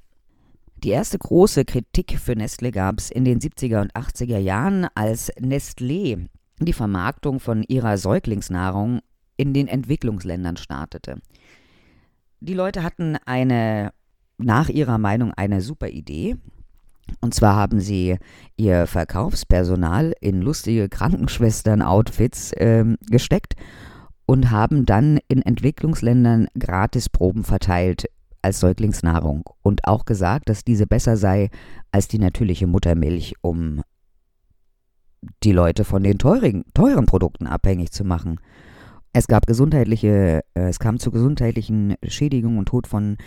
Die 0.83 0.89
erste 0.89 1.17
große 1.17 1.65
Kritik 1.65 2.19
für 2.19 2.35
Nestle 2.35 2.71
gab 2.71 2.99
es 2.99 3.09
in 3.09 3.25
den 3.25 3.39
70er 3.39 3.81
und 3.81 3.95
80er 3.95 4.37
Jahren, 4.37 4.87
als 4.93 5.33
Nestlé 5.37 6.27
die 6.59 6.73
Vermarktung 6.73 7.39
von 7.39 7.63
ihrer 7.63 7.97
Säuglingsnahrung 7.97 8.99
in 9.35 9.55
den 9.55 9.67
Entwicklungsländern 9.67 10.57
startete. 10.57 11.17
Die 12.39 12.53
Leute 12.53 12.83
hatten 12.83 13.17
eine, 13.25 13.91
nach 14.37 14.69
ihrer 14.69 14.97
Meinung, 14.97 15.31
eine 15.33 15.61
super 15.61 15.89
Idee. 15.89 16.35
Und 17.21 17.33
zwar 17.33 17.55
haben 17.55 17.79
sie 17.79 18.17
ihr 18.57 18.87
Verkaufspersonal 18.87 20.13
in 20.21 20.41
lustige 20.41 20.89
Krankenschwestern-Outfits 20.89 22.53
äh, 22.53 22.85
gesteckt 23.09 23.55
und 24.25 24.49
haben 24.51 24.85
dann 24.85 25.19
in 25.27 25.41
Entwicklungsländern 25.41 26.47
Gratisproben 26.57 27.43
verteilt 27.43 28.05
als 28.41 28.59
Säuglingsnahrung 28.59 29.43
und 29.61 29.87
auch 29.87 30.05
gesagt, 30.05 30.49
dass 30.49 30.63
diese 30.63 30.87
besser 30.87 31.17
sei 31.17 31.49
als 31.91 32.07
die 32.07 32.19
natürliche 32.19 32.67
Muttermilch, 32.67 33.35
um 33.41 33.81
die 35.43 35.51
Leute 35.51 35.83
von 35.83 36.03
den 36.03 36.19
teuren, 36.19 36.63
teuren 36.73 37.07
Produkten 37.07 37.47
abhängig 37.47 37.91
zu 37.91 38.03
machen. 38.03 38.39
Es 39.13 39.27
gab 39.27 39.47
gesundheitliche, 39.47 40.43
äh, 40.53 40.67
es 40.67 40.79
kam 40.79 40.99
zu 40.99 41.09
gesundheitlichen 41.09 41.95
Schädigungen 42.05 42.59
und 42.59 42.67
Tod 42.67 42.85
von 42.85 43.17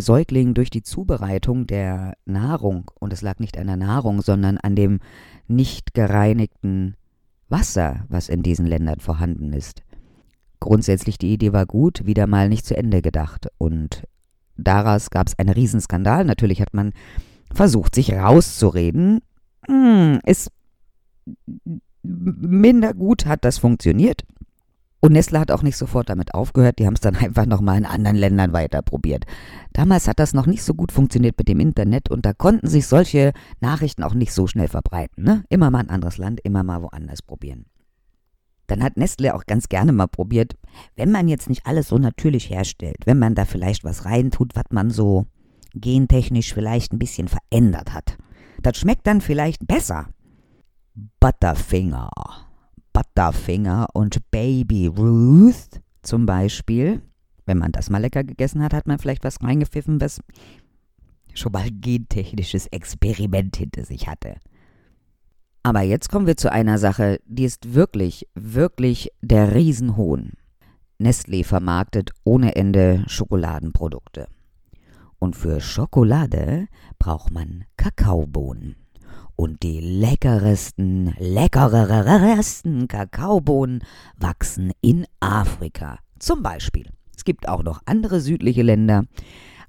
Säugling 0.00 0.54
durch 0.54 0.70
die 0.70 0.82
Zubereitung 0.82 1.66
der 1.66 2.14
Nahrung, 2.24 2.90
und 2.98 3.12
es 3.12 3.22
lag 3.22 3.38
nicht 3.38 3.58
an 3.58 3.66
der 3.66 3.76
Nahrung, 3.76 4.22
sondern 4.22 4.58
an 4.58 4.76
dem 4.76 5.00
nicht 5.46 5.94
gereinigten 5.94 6.96
Wasser, 7.48 8.04
was 8.08 8.28
in 8.28 8.42
diesen 8.42 8.66
Ländern 8.66 9.00
vorhanden 9.00 9.52
ist. 9.52 9.82
Grundsätzlich 10.60 11.18
die 11.18 11.34
Idee 11.34 11.52
war 11.52 11.66
gut, 11.66 12.06
wieder 12.06 12.26
mal 12.26 12.48
nicht 12.48 12.64
zu 12.64 12.76
Ende 12.76 13.02
gedacht. 13.02 13.48
Und 13.58 14.04
daraus 14.56 15.10
gab 15.10 15.26
es 15.26 15.38
einen 15.38 15.50
Riesenskandal. 15.50 16.24
Natürlich 16.24 16.60
hat 16.60 16.72
man 16.72 16.92
versucht, 17.52 17.94
sich 17.94 18.12
rauszureden. 18.12 19.20
Hm, 19.66 20.20
ist 20.24 20.50
minder 22.02 22.94
gut 22.94 23.26
hat 23.26 23.44
das 23.44 23.58
funktioniert. 23.58 24.24
Und 25.04 25.12
Nestle 25.12 25.38
hat 25.38 25.50
auch 25.50 25.60
nicht 25.60 25.76
sofort 25.76 26.08
damit 26.08 26.32
aufgehört, 26.32 26.78
die 26.78 26.86
haben 26.86 26.94
es 26.94 27.00
dann 27.02 27.14
einfach 27.20 27.44
nochmal 27.44 27.76
in 27.76 27.84
anderen 27.84 28.16
Ländern 28.16 28.54
weiter 28.54 28.80
probiert. 28.80 29.26
Damals 29.74 30.08
hat 30.08 30.18
das 30.18 30.32
noch 30.32 30.46
nicht 30.46 30.62
so 30.62 30.72
gut 30.72 30.92
funktioniert 30.92 31.36
mit 31.36 31.46
dem 31.46 31.60
Internet 31.60 32.10
und 32.10 32.24
da 32.24 32.32
konnten 32.32 32.68
sich 32.68 32.86
solche 32.86 33.34
Nachrichten 33.60 34.02
auch 34.02 34.14
nicht 34.14 34.32
so 34.32 34.46
schnell 34.46 34.68
verbreiten. 34.68 35.22
Ne? 35.22 35.44
Immer 35.50 35.70
mal 35.70 35.80
ein 35.80 35.90
anderes 35.90 36.16
Land, 36.16 36.40
immer 36.42 36.62
mal 36.62 36.80
woanders 36.80 37.20
probieren. 37.20 37.66
Dann 38.66 38.82
hat 38.82 38.96
Nestle 38.96 39.34
auch 39.34 39.44
ganz 39.44 39.68
gerne 39.68 39.92
mal 39.92 40.06
probiert, 40.06 40.56
wenn 40.96 41.10
man 41.10 41.28
jetzt 41.28 41.50
nicht 41.50 41.66
alles 41.66 41.88
so 41.88 41.98
natürlich 41.98 42.48
herstellt, 42.48 42.96
wenn 43.04 43.18
man 43.18 43.34
da 43.34 43.44
vielleicht 43.44 43.84
was 43.84 44.06
reintut, 44.06 44.56
was 44.56 44.64
man 44.70 44.88
so 44.88 45.26
gentechnisch 45.74 46.54
vielleicht 46.54 46.94
ein 46.94 46.98
bisschen 46.98 47.28
verändert 47.28 47.92
hat. 47.92 48.16
Das 48.62 48.78
schmeckt 48.78 49.06
dann 49.06 49.20
vielleicht 49.20 49.66
besser. 49.66 50.08
Butterfinger. 51.20 52.08
Butterfinger 52.94 53.88
und 53.92 54.30
Baby 54.30 54.86
Ruth 54.86 55.82
zum 56.02 56.24
Beispiel. 56.24 57.02
Wenn 57.44 57.58
man 57.58 57.72
das 57.72 57.90
mal 57.90 57.98
lecker 57.98 58.24
gegessen 58.24 58.62
hat, 58.62 58.72
hat 58.72 58.86
man 58.86 58.98
vielleicht 58.98 59.24
was 59.24 59.42
reingepfiffen, 59.42 60.00
was 60.00 60.20
schon 61.34 61.52
mal 61.52 61.68
gentechnisches 61.70 62.68
Experiment 62.68 63.56
hinter 63.56 63.84
sich 63.84 64.08
hatte. 64.08 64.36
Aber 65.64 65.82
jetzt 65.82 66.08
kommen 66.08 66.26
wir 66.26 66.36
zu 66.36 66.52
einer 66.52 66.78
Sache, 66.78 67.20
die 67.26 67.44
ist 67.44 67.74
wirklich, 67.74 68.28
wirklich 68.34 69.10
der 69.20 69.54
Riesenhohn. 69.54 70.34
Nestlé 71.00 71.44
vermarktet 71.44 72.12
ohne 72.22 72.54
Ende 72.54 73.04
Schokoladenprodukte. 73.08 74.28
Und 75.18 75.34
für 75.34 75.60
Schokolade 75.60 76.68
braucht 76.98 77.32
man 77.32 77.64
Kakaobohnen 77.76 78.76
und 79.36 79.62
die 79.62 79.80
leckeresten, 79.80 81.14
leckeresten 81.18 82.88
Kakaobohnen 82.88 83.82
wachsen 84.16 84.72
in 84.80 85.06
Afrika. 85.20 85.98
Zum 86.18 86.42
Beispiel. 86.42 86.88
Es 87.16 87.24
gibt 87.24 87.48
auch 87.48 87.62
noch 87.62 87.80
andere 87.86 88.20
südliche 88.20 88.62
Länder, 88.62 89.04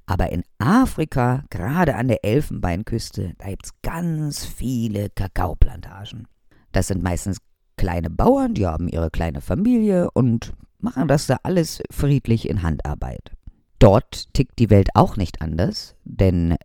aber 0.05 0.31
in 0.31 0.43
Afrika, 0.59 1.43
gerade 1.49 1.95
an 1.95 2.07
der 2.07 2.23
Elfenbeinküste, 2.23 3.33
da 3.37 3.47
gibt 3.49 3.65
es 3.65 3.73
ganz 3.81 4.45
viele 4.45 5.09
Kakaoplantagen. 5.09 6.27
Das 6.71 6.87
sind 6.87 7.03
meistens 7.03 7.37
kleine 7.77 8.09
Bauern, 8.09 8.53
die 8.53 8.67
haben 8.67 8.87
ihre 8.87 9.09
kleine 9.09 9.41
Familie 9.41 10.09
und 10.11 10.53
machen 10.79 11.07
das 11.07 11.27
da 11.27 11.37
alles 11.43 11.81
friedlich 11.89 12.49
in 12.49 12.61
Handarbeit. 12.63 13.31
Dort 13.79 14.33
tickt 14.33 14.59
die 14.59 14.69
Welt 14.69 14.89
auch 14.93 15.17
nicht 15.17 15.41
anders, 15.41 15.95
denn 16.03 16.55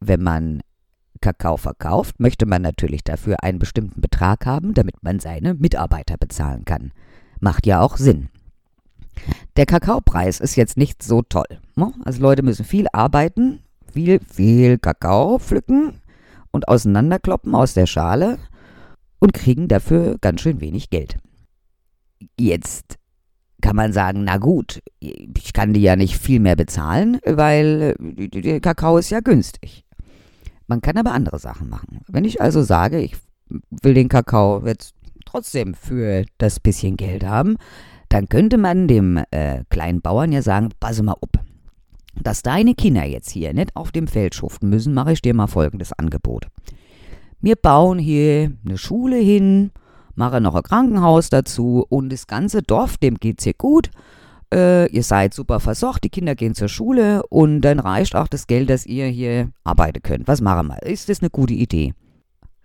wenn 0.00 0.22
man 0.22 0.60
Kakao 1.20 1.56
verkauft, 1.56 2.18
möchte 2.18 2.46
man 2.46 2.62
natürlich 2.62 3.04
dafür 3.04 3.42
einen 3.42 3.58
bestimmten 3.58 4.00
Betrag 4.00 4.46
haben, 4.46 4.74
damit 4.74 5.02
man 5.02 5.20
seine 5.20 5.54
Mitarbeiter 5.54 6.16
bezahlen 6.16 6.64
kann. 6.64 6.92
Macht 7.40 7.66
ja 7.66 7.80
auch 7.80 7.96
Sinn. 7.96 8.28
Der 9.56 9.66
Kakaopreis 9.66 10.40
ist 10.40 10.56
jetzt 10.56 10.76
nicht 10.76 11.02
so 11.02 11.22
toll. 11.22 11.60
Ne? 11.76 11.92
Also 12.04 12.22
Leute 12.22 12.42
müssen 12.42 12.64
viel 12.64 12.86
arbeiten, 12.92 13.60
viel, 13.92 14.20
viel 14.20 14.78
Kakao 14.78 15.38
pflücken 15.38 16.00
und 16.50 16.68
auseinanderkloppen 16.68 17.54
aus 17.54 17.74
der 17.74 17.86
Schale 17.86 18.38
und 19.18 19.32
kriegen 19.32 19.68
dafür 19.68 20.16
ganz 20.20 20.40
schön 20.40 20.60
wenig 20.60 20.90
Geld. 20.90 21.18
Jetzt 22.38 22.96
kann 23.60 23.76
man 23.76 23.92
sagen, 23.92 24.24
na 24.24 24.38
gut, 24.38 24.80
ich 25.00 25.52
kann 25.52 25.74
die 25.74 25.82
ja 25.82 25.96
nicht 25.96 26.16
viel 26.16 26.40
mehr 26.40 26.56
bezahlen, 26.56 27.18
weil 27.26 27.94
der 27.98 28.60
Kakao 28.60 28.96
ist 28.96 29.10
ja 29.10 29.20
günstig. 29.20 29.84
Man 30.70 30.82
kann 30.82 30.96
aber 30.96 31.10
andere 31.10 31.40
Sachen 31.40 31.68
machen. 31.68 31.98
Wenn 32.06 32.24
ich 32.24 32.40
also 32.40 32.62
sage, 32.62 33.00
ich 33.00 33.16
will 33.82 33.92
den 33.92 34.08
Kakao 34.08 34.64
jetzt 34.64 34.94
trotzdem 35.26 35.74
für 35.74 36.24
das 36.38 36.60
bisschen 36.60 36.96
Geld 36.96 37.26
haben, 37.26 37.56
dann 38.08 38.28
könnte 38.28 38.56
man 38.56 38.86
dem 38.86 39.20
äh, 39.32 39.64
kleinen 39.68 40.00
Bauern 40.00 40.30
ja 40.30 40.42
sagen, 40.42 40.68
pass 40.78 41.02
mal 41.02 41.16
up. 41.20 41.44
Dass 42.22 42.42
deine 42.42 42.76
Kinder 42.76 43.04
jetzt 43.04 43.30
hier 43.30 43.52
nicht 43.52 43.74
auf 43.74 43.90
dem 43.90 44.06
Feld 44.06 44.36
schuften 44.36 44.70
müssen, 44.70 44.94
mache 44.94 45.10
ich 45.10 45.22
dir 45.22 45.34
mal 45.34 45.48
folgendes 45.48 45.92
Angebot. 45.92 46.46
Wir 47.40 47.56
bauen 47.56 47.98
hier 47.98 48.52
eine 48.64 48.78
Schule 48.78 49.16
hin, 49.16 49.72
mache 50.14 50.40
noch 50.40 50.54
ein 50.54 50.62
Krankenhaus 50.62 51.30
dazu 51.30 51.84
und 51.88 52.12
das 52.12 52.28
ganze 52.28 52.62
Dorf, 52.62 52.96
dem 52.96 53.16
geht's 53.16 53.42
hier 53.42 53.54
gut 53.54 53.90
äh, 54.52 54.90
ihr 54.90 55.02
seid 55.02 55.34
super 55.34 55.60
versorgt, 55.60 56.04
die 56.04 56.10
Kinder 56.10 56.34
gehen 56.34 56.54
zur 56.54 56.68
Schule 56.68 57.22
und 57.28 57.60
dann 57.60 57.78
reicht 57.78 58.14
auch 58.16 58.28
das 58.28 58.46
Geld, 58.46 58.70
dass 58.70 58.86
ihr 58.86 59.06
hier 59.06 59.50
arbeiten 59.64 60.02
könnt. 60.02 60.28
Was 60.28 60.40
machen 60.40 60.68
wir? 60.68 60.82
Ist 60.82 61.08
das 61.08 61.20
eine 61.20 61.30
gute 61.30 61.54
Idee? 61.54 61.94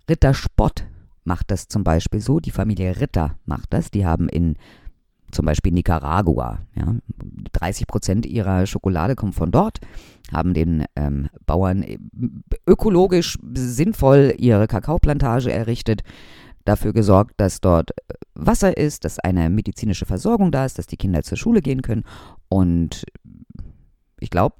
Ritter 0.08 0.34
Spott 0.34 0.84
macht 1.24 1.50
das 1.50 1.68
zum 1.68 1.84
Beispiel 1.84 2.20
so, 2.20 2.40
die 2.40 2.50
Familie 2.50 3.00
Ritter 3.00 3.36
macht 3.44 3.72
das, 3.72 3.90
die 3.90 4.06
haben 4.06 4.28
in 4.28 4.56
zum 5.32 5.44
Beispiel 5.44 5.72
Nicaragua, 5.72 6.60
ja, 6.76 6.94
30 7.52 7.88
Prozent 7.88 8.26
ihrer 8.26 8.64
Schokolade 8.66 9.16
kommt 9.16 9.34
von 9.34 9.50
dort, 9.50 9.80
haben 10.32 10.54
den 10.54 10.84
ähm, 10.94 11.28
Bauern 11.46 11.84
ökologisch 12.66 13.36
sinnvoll 13.54 14.34
ihre 14.38 14.68
Kakaoplantage 14.68 15.52
errichtet 15.52 16.02
dafür 16.68 16.92
gesorgt, 16.92 17.34
dass 17.38 17.60
dort 17.60 17.90
äh, 17.90 18.14
Wasser 18.34 18.76
ist, 18.76 19.04
dass 19.04 19.18
eine 19.18 19.48
medizinische 19.50 20.06
Versorgung 20.06 20.52
da 20.52 20.64
ist, 20.64 20.78
dass 20.78 20.86
die 20.86 20.96
Kinder 20.96 21.22
zur 21.22 21.38
Schule 21.38 21.62
gehen 21.62 21.82
können. 21.82 22.04
Und 22.48 23.04
ich 24.20 24.30
glaube, 24.30 24.56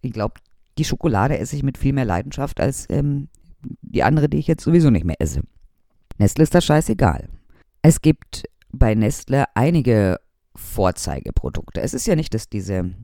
ich 0.00 0.12
glaube, 0.12 0.34
die 0.78 0.84
Schokolade 0.84 1.38
esse 1.38 1.56
ich 1.56 1.62
mit 1.62 1.78
viel 1.78 1.92
mehr 1.92 2.04
Leidenschaft 2.04 2.60
als 2.60 2.88
ähm, 2.90 3.28
die 3.82 4.02
andere, 4.02 4.28
die 4.28 4.38
ich 4.38 4.46
jetzt 4.46 4.64
sowieso 4.64 4.90
nicht 4.90 5.04
mehr 5.04 5.20
esse. 5.20 5.42
Nestle 6.18 6.42
ist 6.42 6.54
das 6.54 6.64
scheißegal. 6.64 7.28
Es 7.82 8.00
gibt 8.00 8.44
bei 8.70 8.94
Nestle 8.94 9.44
einige 9.54 10.18
Vorzeigeprodukte. 10.54 11.80
Es 11.80 11.94
ist 11.94 12.06
ja 12.06 12.16
nicht, 12.16 12.34
dass 12.34 12.48
diese 12.48 12.94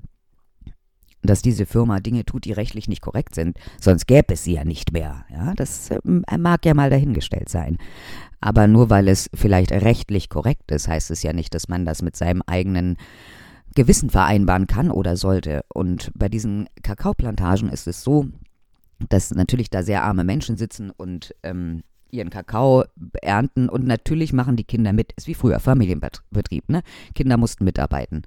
dass 1.22 1.42
diese 1.42 1.66
Firma 1.66 1.98
Dinge 1.98 2.24
tut, 2.24 2.44
die 2.44 2.52
rechtlich 2.52 2.88
nicht 2.88 3.02
korrekt 3.02 3.34
sind, 3.34 3.58
sonst 3.80 4.06
gäbe 4.06 4.34
es 4.34 4.44
sie 4.44 4.54
ja 4.54 4.64
nicht 4.64 4.92
mehr. 4.92 5.24
Ja, 5.30 5.52
das 5.54 5.90
äh, 5.90 5.98
mag 6.38 6.64
ja 6.64 6.74
mal 6.74 6.90
dahingestellt 6.90 7.48
sein. 7.48 7.76
Aber 8.40 8.66
nur 8.66 8.90
weil 8.90 9.08
es 9.08 9.28
vielleicht 9.34 9.72
rechtlich 9.72 10.28
korrekt 10.28 10.70
ist, 10.70 10.88
heißt 10.88 11.10
es 11.10 11.22
ja 11.22 11.32
nicht, 11.32 11.54
dass 11.54 11.68
man 11.68 11.84
das 11.84 12.02
mit 12.02 12.16
seinem 12.16 12.42
eigenen 12.46 12.96
Gewissen 13.74 14.10
vereinbaren 14.10 14.66
kann 14.66 14.90
oder 14.90 15.16
sollte. 15.16 15.64
Und 15.68 16.10
bei 16.14 16.28
diesen 16.28 16.68
Kakaoplantagen 16.82 17.68
ist 17.68 17.86
es 17.86 18.02
so, 18.02 18.26
dass 19.08 19.30
natürlich 19.32 19.70
da 19.70 19.82
sehr 19.82 20.02
arme 20.02 20.24
Menschen 20.24 20.56
sitzen 20.56 20.90
und 20.90 21.34
ähm, 21.42 21.82
ihren 22.10 22.30
Kakao 22.30 22.84
ernten 23.22 23.68
und 23.68 23.86
natürlich 23.86 24.32
machen 24.32 24.56
die 24.56 24.64
Kinder 24.64 24.92
mit. 24.92 25.12
Ist 25.12 25.26
wie 25.26 25.34
früher 25.34 25.60
Familienbetrieb, 25.60 26.68
ne? 26.68 26.82
Kinder 27.14 27.36
mussten 27.36 27.64
mitarbeiten. 27.64 28.22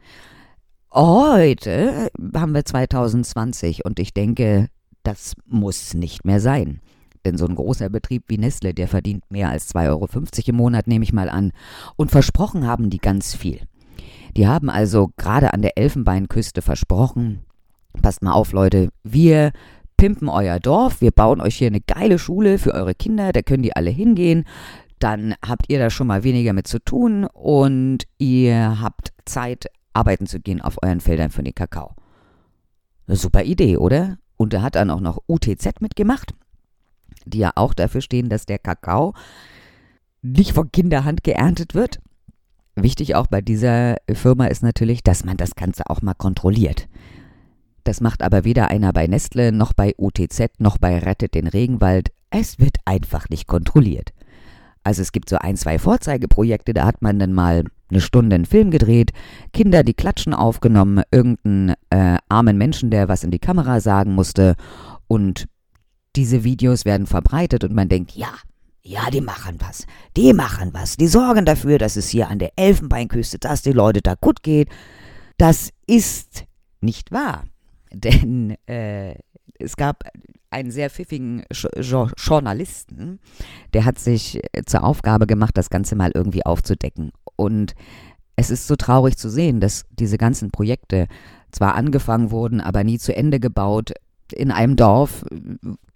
Heute 0.92 2.10
haben 2.36 2.54
wir 2.54 2.66
2020 2.66 3.86
und 3.86 4.00
ich 4.00 4.14
denke, 4.14 4.68
das 5.04 5.36
muss 5.46 5.94
nicht 5.94 6.26
mehr 6.26 6.40
sein. 6.40 6.82
Denn 7.26 7.38
so 7.38 7.46
ein 7.46 7.56
großer 7.56 7.90
Betrieb 7.90 8.24
wie 8.28 8.38
Nestle, 8.38 8.74
der 8.74 8.88
verdient 8.88 9.30
mehr 9.30 9.50
als 9.50 9.74
2,50 9.74 9.88
Euro 9.90 10.08
im 10.48 10.56
Monat, 10.56 10.88
nehme 10.88 11.04
ich 11.04 11.14
mal 11.14 11.30
an. 11.30 11.52
Und 11.96 12.12
versprochen 12.12 12.66
haben 12.66 12.90
die 12.90 12.98
ganz 12.98 13.36
viel. 13.36 13.62
Die 14.36 14.48
haben 14.48 14.70
also 14.70 15.12
gerade 15.18 15.54
an 15.54 15.62
der 15.62 15.78
Elfenbeinküste 15.78 16.62
versprochen, 16.62 17.42
passt 18.02 18.22
mal 18.22 18.32
auf 18.32 18.54
Leute, 18.54 18.90
wir 19.04 19.52
pimpen 19.98 20.30
euer 20.30 20.60
Dorf, 20.60 21.02
wir 21.02 21.12
bauen 21.12 21.42
euch 21.42 21.58
hier 21.58 21.68
eine 21.68 21.82
geile 21.82 22.18
Schule 22.18 22.58
für 22.58 22.74
eure 22.74 22.96
Kinder, 22.96 23.32
da 23.34 23.42
können 23.42 23.64
die 23.64 23.76
alle 23.76 23.90
hingehen. 23.90 24.46
Dann 25.00 25.36
habt 25.46 25.66
ihr 25.68 25.80
da 25.80 25.90
schon 25.90 26.08
mal 26.08 26.24
weniger 26.24 26.54
mit 26.54 26.68
zu 26.68 26.80
tun 26.80 27.26
und 27.26 28.06
ihr 28.18 28.80
habt 28.82 29.14
Zeit, 29.26 29.68
arbeiten 29.94 30.28
zu 30.28 30.40
gehen 30.40 30.62
auf 30.62 30.78
euren 30.82 31.02
Feldern 31.02 31.32
für 31.32 31.44
den 31.44 31.56
Kakao. 31.56 31.96
Eine 33.08 33.18
super 33.18 33.44
Idee, 33.44 33.78
oder? 33.78 34.18
Und 34.38 34.54
er 34.54 34.62
hat 34.62 34.76
dann 34.76 34.90
auch 34.90 35.02
noch 35.02 35.20
UTZ 35.28 35.82
mitgemacht, 35.82 36.34
die 37.26 37.40
ja 37.40 37.52
auch 37.56 37.74
dafür 37.74 38.02
stehen, 38.02 38.30
dass 38.30 38.46
der 38.46 38.60
Kakao 38.60 39.14
nicht 40.22 40.54
von 40.54 40.72
Kinderhand 40.72 41.24
geerntet 41.24 41.74
wird. 41.74 42.00
Wichtig 42.76 43.16
auch 43.16 43.28
bei 43.28 43.42
dieser 43.42 43.98
Firma 44.12 44.46
ist 44.46 44.64
natürlich, 44.64 45.04
dass 45.04 45.26
man 45.26 45.38
das 45.38 45.56
Ganze 45.56 45.90
auch 45.90 46.02
mal 46.02 46.14
kontrolliert. 46.14 46.88
Das 47.84 48.00
macht 48.00 48.22
aber 48.22 48.44
weder 48.44 48.70
einer 48.70 48.94
bei 48.94 49.08
Nestle 49.08 49.52
noch 49.52 49.74
bei 49.74 49.94
UTZ 49.98 50.60
noch 50.60 50.78
bei 50.78 51.00
Rettet 51.00 51.34
den 51.34 51.48
Regenwald. 51.48 52.12
Es 52.30 52.60
wird 52.60 52.78
einfach 52.86 53.28
nicht 53.30 53.48
kontrolliert. 53.48 54.14
Also 54.84 55.02
es 55.02 55.12
gibt 55.12 55.30
so 55.30 55.38
ein, 55.38 55.58
zwei 55.58 55.78
Vorzeigeprojekte, 55.78 56.74
da 56.74 56.86
hat 56.86 57.02
man 57.02 57.20
dann 57.20 57.34
mal 57.34 57.66
eine 57.90 58.02
Stunde 58.02 58.36
einen 58.36 58.46
Film 58.46 58.72
gedreht, 58.72 59.12
Kinder, 59.54 59.84
die 59.84 59.94
klatschen 59.94 60.34
aufgenommen, 60.34 61.04
irgendeinen 61.12 61.76
äh, 61.90 62.18
armen 62.30 62.58
Menschen, 62.58 62.90
der 62.90 63.08
was 63.08 63.24
in 63.24 63.32
die 63.32 63.40
Kamera 63.40 63.80
sagen 63.80 64.16
musste 64.16 64.56
und 65.08 65.48
diese 66.16 66.44
Videos 66.44 66.86
werden 66.86 67.08
verbreitet 67.08 67.64
und 67.64 67.74
man 67.74 67.90
denkt, 67.90 68.12
ja, 68.12 68.34
ja, 68.84 69.10
die 69.12 69.22
machen 69.22 69.58
was. 69.60 69.86
Die 70.18 70.34
machen 70.34 70.74
was. 70.74 70.98
Die 70.98 71.08
sorgen 71.08 71.46
dafür, 71.46 71.78
dass 71.78 71.96
es 71.96 72.10
hier 72.10 72.30
an 72.30 72.40
der 72.40 72.52
Elfenbeinküste, 72.56 73.38
dass 73.38 73.62
die 73.62 73.74
Leute 73.74 74.02
da 74.02 74.16
gut 74.16 74.42
geht. 74.44 74.70
Das 75.38 75.70
ist 75.86 76.46
nicht 76.82 77.12
wahr. 77.12 77.46
Denn 77.94 78.56
äh, 78.68 79.16
es 79.60 79.76
gab 79.76 80.04
einen 80.50 80.72
sehr 80.72 80.90
pfiffigen 80.90 81.44
Journalisten, 81.78 83.20
der 83.74 83.86
hat 83.86 84.00
sich 84.00 84.42
zur 84.66 84.84
Aufgabe 84.84 85.28
gemacht, 85.28 85.58
das 85.58 85.70
Ganze 85.70 85.96
mal 85.96 86.12
irgendwie 86.14 86.46
aufzudecken. 86.46 87.12
Und 87.38 87.74
es 88.36 88.50
ist 88.50 88.68
so 88.68 88.76
traurig 88.76 89.18
zu 89.18 89.30
sehen, 89.30 89.60
dass 89.60 89.86
diese 89.92 90.18
ganzen 90.18 90.52
Projekte 90.52 91.08
zwar 91.52 91.76
angefangen 91.76 92.32
wurden, 92.32 92.60
aber 92.60 92.84
nie 92.84 92.98
zu 92.98 93.16
Ende 93.16 93.40
gebaut. 93.40 93.92
In 94.34 94.52
einem 94.52 94.76
Dorf, 94.76 95.26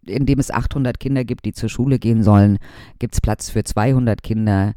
in 0.05 0.25
dem 0.25 0.39
es 0.39 0.51
800 0.51 0.99
Kinder 0.99 1.23
gibt, 1.23 1.45
die 1.45 1.53
zur 1.53 1.69
Schule 1.69 1.99
gehen 1.99 2.23
sollen, 2.23 2.57
gibt 2.99 3.13
es 3.13 3.21
Platz 3.21 3.49
für 3.49 3.63
200 3.63 4.23
Kinder. 4.23 4.73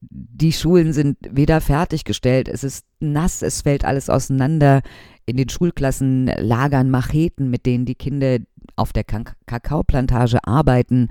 Die 0.00 0.52
Schulen 0.52 0.92
sind 0.92 1.18
weder 1.30 1.60
fertiggestellt, 1.60 2.48
es 2.48 2.64
ist 2.64 2.86
nass, 3.00 3.42
es 3.42 3.62
fällt 3.62 3.84
alles 3.84 4.08
auseinander. 4.08 4.80
In 5.26 5.36
den 5.36 5.48
Schulklassen 5.48 6.26
lagern 6.26 6.90
Macheten, 6.90 7.50
mit 7.50 7.66
denen 7.66 7.84
die 7.84 7.94
Kinder 7.94 8.38
auf 8.76 8.92
der 8.92 9.04
Kakaoplantage 9.04 10.38
arbeiten. 10.44 11.08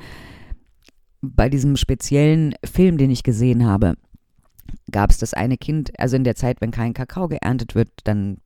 Bei 1.21 1.49
diesem 1.49 1.75
speziellen 1.75 2.55
Film, 2.63 2.97
den 2.97 3.11
ich 3.11 3.23
gesehen 3.23 3.65
habe, 3.65 3.95
gab 4.91 5.09
es 5.11 5.17
das 5.17 5.33
eine 5.33 5.57
Kind, 5.57 5.91
also 5.99 6.15
in 6.15 6.23
der 6.23 6.35
Zeit, 6.35 6.61
wenn 6.61 6.71
kein 6.71 6.93
Kakao 6.93 7.27
geerntet 7.27 7.75
wird, 7.75 7.89
dann 8.05 8.37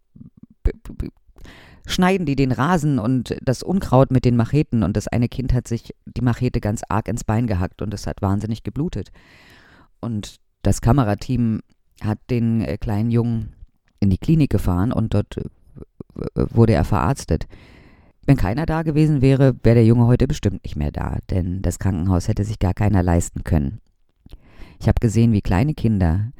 schneiden 1.85 2.25
die 2.25 2.35
den 2.35 2.51
Rasen 2.51 2.99
und 2.99 3.35
das 3.41 3.63
Unkraut 3.63 4.11
mit 4.11 4.25
den 4.25 4.35
Macheten 4.35 4.83
und 4.83 4.95
das 4.95 5.07
eine 5.07 5.27
Kind 5.27 5.53
hat 5.53 5.67
sich 5.67 5.93
die 6.05 6.21
Machete 6.21 6.61
ganz 6.61 6.81
arg 6.87 7.07
ins 7.07 7.23
Bein 7.23 7.47
gehackt 7.47 7.81
und 7.81 7.93
es 7.93 8.07
hat 8.07 8.21
wahnsinnig 8.21 8.63
geblutet. 8.63 9.11
Und 9.99 10.37
das 10.61 10.81
Kamerateam 10.81 11.61
hat 12.01 12.19
den 12.29 12.61
äh, 12.61 12.77
kleinen 12.77 13.11
Jungen 13.11 13.53
in 13.99 14.09
die 14.09 14.17
Klinik 14.17 14.49
gefahren 14.49 14.91
und 14.91 15.13
dort 15.13 15.37
äh, 15.37 15.43
wurde 16.35 16.73
er 16.73 16.85
verarztet. 16.85 17.47
Wenn 18.25 18.37
keiner 18.37 18.65
da 18.65 18.83
gewesen 18.83 19.21
wäre, 19.21 19.55
wäre 19.63 19.75
der 19.75 19.85
Junge 19.85 20.07
heute 20.07 20.27
bestimmt 20.27 20.63
nicht 20.63 20.77
mehr 20.77 20.91
da, 20.91 21.17
denn 21.29 21.61
das 21.61 21.79
Krankenhaus 21.79 22.29
hätte 22.29 22.45
sich 22.45 22.59
gar 22.59 22.73
keiner 22.73 23.03
leisten 23.03 23.43
können. 23.43 23.79
Ich 24.79 24.87
habe 24.87 24.99
gesehen, 25.01 25.33
wie 25.33 25.41
kleine 25.41 25.73
Kinder, 25.73 26.31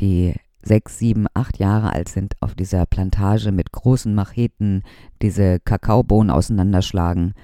die 0.00 0.34
sechs, 0.62 0.98
sieben, 0.98 1.26
acht 1.34 1.58
Jahre 1.58 1.92
alt 1.92 2.08
sind, 2.08 2.34
auf 2.40 2.54
dieser 2.54 2.86
Plantage 2.86 3.52
mit 3.52 3.72
großen 3.72 4.14
Macheten 4.14 4.82
diese 5.22 5.60
Kakaobohnen 5.60 6.30
auseinanderschlagen. 6.30 7.34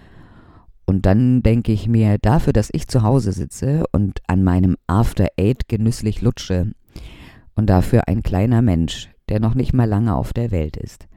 Und 0.85 1.07
dann 1.07 1.43
denke 1.43 1.73
ich 1.73 1.89
mir, 1.89 2.19
dafür, 2.19 2.53
dass 2.53 2.71
ich 2.73 2.89
zu 2.89 3.03
Hause 3.03 3.33
sitze 3.33 3.85
und 3.93 4.21
an 4.29 4.45
meinem 4.45 4.77
After 4.87 5.27
Eight 5.37 5.69
genüsslich 5.69 6.23
lutsche, 6.23 6.73
und 7.57 7.67
dafür 7.67 8.07
ein 8.07 8.23
kleiner 8.23 8.63
Mensch, 8.63 9.11
der 9.29 9.41
noch 9.41 9.55
nicht 9.55 9.73
mal 9.73 9.89
lange 9.89 10.15
auf 10.15 10.33
der 10.33 10.53
Welt 10.53 10.77
ist, 10.77 11.09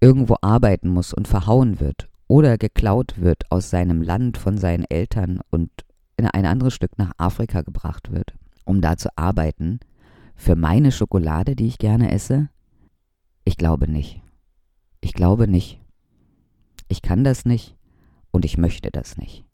irgendwo 0.00 0.36
arbeiten 0.40 0.88
muss 0.88 1.12
und 1.12 1.28
verhauen 1.28 1.78
wird 1.78 2.08
oder 2.26 2.58
geklaut 2.58 3.20
wird 3.20 3.44
aus 3.50 3.70
seinem 3.70 4.02
Land 4.02 4.38
von 4.38 4.58
seinen 4.58 4.84
Eltern 4.88 5.40
und 5.50 5.70
in 6.16 6.26
ein 6.26 6.46
anderes 6.46 6.74
Stück 6.74 6.98
nach 6.98 7.12
Afrika 7.18 7.62
gebracht 7.62 8.10
wird, 8.10 8.34
um 8.64 8.80
da 8.80 8.96
zu 8.96 9.10
arbeiten, 9.16 9.78
für 10.34 10.56
meine 10.56 10.92
Schokolade, 10.92 11.56
die 11.56 11.66
ich 11.66 11.78
gerne 11.78 12.12
esse? 12.12 12.48
Ich 13.44 13.56
glaube 13.56 13.90
nicht. 13.90 14.20
Ich 15.00 15.12
glaube 15.12 15.48
nicht. 15.48 15.80
Ich 16.88 17.02
kann 17.02 17.24
das 17.24 17.44
nicht 17.44 17.76
und 18.30 18.44
ich 18.44 18.58
möchte 18.58 18.90
das 18.90 19.16
nicht. 19.16 19.44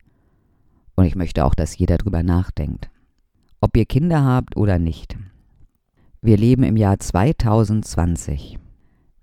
Und 0.95 1.05
ich 1.05 1.17
möchte 1.17 1.45
auch, 1.45 1.55
dass 1.55 1.79
jeder 1.79 1.99
drüber 1.99 2.23
nachdenkt. 2.23 2.91
Ob 3.61 3.77
ihr 3.77 3.87
Kinder 3.87 4.25
habt 4.25 4.57
oder 4.57 4.79
nicht. 4.79 5.17
Wir 6.23 6.37
leben 6.37 6.63
im 6.63 6.77
Jahr 6.77 6.99
2020. 6.99 8.59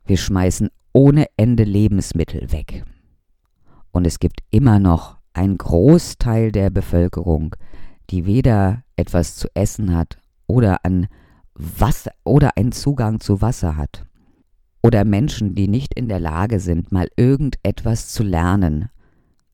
Wir 0.05 0.17
schmeißen 0.17 0.69
ohne 0.93 1.27
Ende 1.37 1.63
Lebensmittel 1.63 2.51
weg. 2.51 2.83
Und 3.91 4.07
es 4.07 4.19
gibt 4.19 4.41
immer 4.49 4.79
noch 4.79 5.17
einen 5.33 5.57
Großteil 5.57 6.51
der 6.51 6.69
Bevölkerung, 6.69 7.55
die 8.09 8.25
weder 8.25 8.83
etwas 8.95 9.35
zu 9.35 9.47
essen 9.53 9.95
hat 9.95 10.17
oder 10.47 10.83
an 10.85 11.07
Wasser 11.57 12.11
oder 12.23 12.55
einen 12.55 12.71
Zugang 12.71 13.19
zu 13.19 13.41
Wasser 13.41 13.75
hat. 13.77 14.05
Oder 14.83 15.05
Menschen, 15.05 15.55
die 15.55 15.67
nicht 15.67 15.93
in 15.95 16.07
der 16.07 16.19
Lage 16.19 16.59
sind, 16.59 16.91
mal 16.91 17.09
irgendetwas 17.15 18.13
zu 18.13 18.23
lernen, 18.23 18.89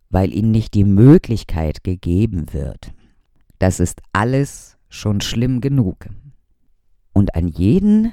weil 0.10 0.34
ihnen 0.34 0.52
nicht 0.52 0.74
die 0.74 0.84
Möglichkeit 0.84 1.84
gegeben 1.84 2.54
wird. 2.54 2.94
Das 3.58 3.80
ist 3.80 4.02
alles 4.12 4.78
schon 4.90 5.22
schlimm 5.22 5.62
genug. 5.62 6.08
Und 7.14 7.36
an 7.36 7.48
jeden, 7.48 8.12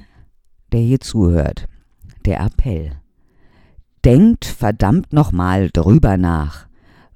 der 0.73 0.81
hier 0.81 1.01
zuhört, 1.01 1.67
der 2.25 2.41
Appell. 2.41 2.93
Denkt 4.05 4.45
verdammt 4.45 5.13
nochmal 5.13 5.69
drüber 5.71 6.17
nach, 6.17 6.69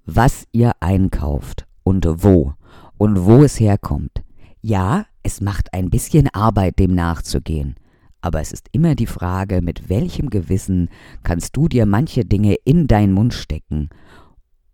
was 0.05 0.45
ihr 0.53 0.73
einkauft 0.81 1.67
und 1.83 2.05
wo 2.23 2.55
und 2.99 3.25
wo 3.25 3.43
es 3.43 3.59
herkommt. 3.61 4.23
Ja, 4.61 5.07
es 5.25 5.41
macht 5.41 5.75
ein 5.75 5.91
bisschen 5.91 6.29
Arbeit, 6.29 6.79
dem 6.79 6.95
nachzugehen. 6.95 7.75
Aber 8.21 8.41
es 8.41 8.53
ist 8.53 8.69
immer 8.73 8.95
die 8.95 9.07
Frage, 9.07 9.61
mit 9.61 9.89
welchem 9.89 10.31
Gewissen 10.31 10.89
kannst 11.25 11.57
du 11.57 11.69
dir 11.69 11.87
manche 11.87 12.25
Dinge 12.25 12.55
in 12.65 12.87
deinen 12.87 13.13
Mund 13.13 13.35
stecken 13.35 13.91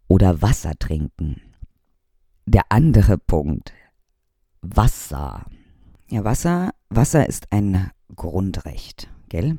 oder 0.08 0.42
Wasser 0.42 0.74
trinken. 0.78 1.40
Der 2.46 2.62
andere 2.68 3.16
Punkt. 3.16 3.72
Wasser. 4.60 5.46
Ja, 6.08 6.24
Wasser, 6.24 6.70
Wasser 6.90 7.28
ist 7.28 7.52
ein 7.52 7.90
Grundrecht, 8.14 9.08
gell? 9.28 9.56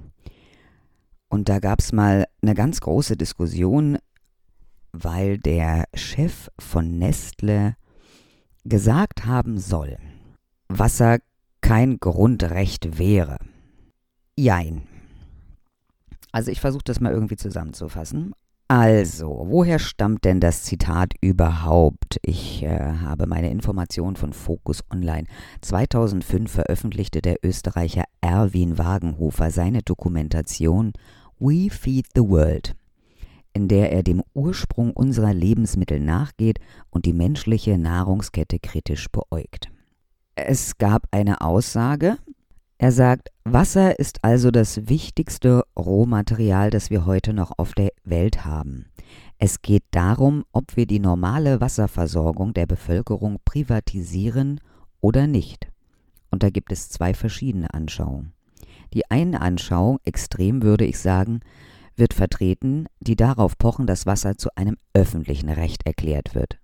Und 1.30 1.48
da 1.48 1.60
gab 1.60 1.80
es 1.80 1.94
mal 1.94 2.26
eine 2.42 2.54
ganz 2.54 2.82
große 2.82 3.16
Diskussion, 3.16 3.98
weil 4.92 5.38
der 5.38 5.86
Chef 5.94 6.50
von 6.60 6.98
Nestle 6.98 7.76
gesagt 8.66 9.26
haben 9.26 9.58
soll, 9.58 9.98
Wasser 10.80 11.20
kein 11.62 12.00
Grundrecht 12.00 12.98
wäre. 12.98 13.38
Jein. 14.38 14.84
Also 16.32 16.52
ich 16.52 16.62
versuche 16.62 16.84
das 16.86 17.00
mal 17.00 17.12
irgendwie 17.12 17.36
zusammenzufassen. 17.36 18.34
Also, 18.68 19.48
woher 19.50 19.80
stammt 19.80 20.24
denn 20.24 20.40
das 20.40 20.64
Zitat 20.64 21.14
überhaupt? 21.20 22.20
Ich 22.22 22.64
äh, 22.64 22.94
habe 23.02 23.28
meine 23.28 23.50
Information 23.50 24.16
von 24.16 24.32
Focus 24.32 24.82
Online. 24.90 25.26
2005 25.60 26.50
veröffentlichte 26.50 27.22
der 27.22 27.36
Österreicher 27.44 28.06
Erwin 28.22 28.78
Wagenhofer 28.78 29.52
seine 29.52 29.82
Dokumentation 29.82 30.94
We 31.38 31.70
Feed 31.70 32.06
the 32.16 32.22
World, 32.22 32.74
in 33.52 33.68
der 33.68 33.92
er 33.92 34.04
dem 34.04 34.24
Ursprung 34.34 34.92
unserer 34.92 35.34
Lebensmittel 35.34 36.00
nachgeht 36.00 36.60
und 36.92 37.06
die 37.06 37.14
menschliche 37.14 37.78
Nahrungskette 37.78 38.60
kritisch 38.60 39.10
beäugt. 39.12 39.70
Es 40.48 40.78
gab 40.78 41.04
eine 41.12 41.42
Aussage. 41.42 42.18
Er 42.78 42.92
sagt, 42.92 43.30
Wasser 43.44 44.00
ist 44.00 44.24
also 44.24 44.50
das 44.50 44.90
wichtigste 44.90 45.64
Rohmaterial, 45.78 46.72
das 46.72 46.90
wir 46.90 47.06
heute 47.06 47.34
noch 47.34 47.52
auf 47.58 47.74
der 47.74 47.92
Welt 48.04 48.44
haben. 48.44 48.88
Es 49.38 49.62
geht 49.62 49.84
darum, 49.92 50.44
ob 50.52 50.76
wir 50.76 50.88
die 50.88 51.00
normale 51.00 51.62
Wasserversorgung 51.62 52.54
der 52.54 52.66
Bevölkerung 52.66 53.38
privatisieren 53.46 54.60
oder 55.00 55.28
nicht. 55.28 55.68
Und 56.32 56.44
da 56.44 56.50
gibt 56.50 56.72
es 56.72 56.90
zwei 56.90 57.14
verschiedene 57.14 57.74
Anschauungen. 57.74 58.34
Die 58.94 59.10
eine 59.12 59.42
Anschauung, 59.42 60.00
extrem 60.06 60.64
würde 60.64 60.86
ich 60.86 60.98
sagen, 60.98 61.42
wird 61.96 62.14
vertreten, 62.14 62.88
die 63.00 63.16
darauf 63.16 63.58
pochen, 63.58 63.86
dass 63.86 64.06
Wasser 64.06 64.38
zu 64.38 64.50
einem 64.56 64.78
öffentlichen 64.94 65.50
Recht 65.50 65.86
erklärt 65.86 66.34
wird. 66.34 66.58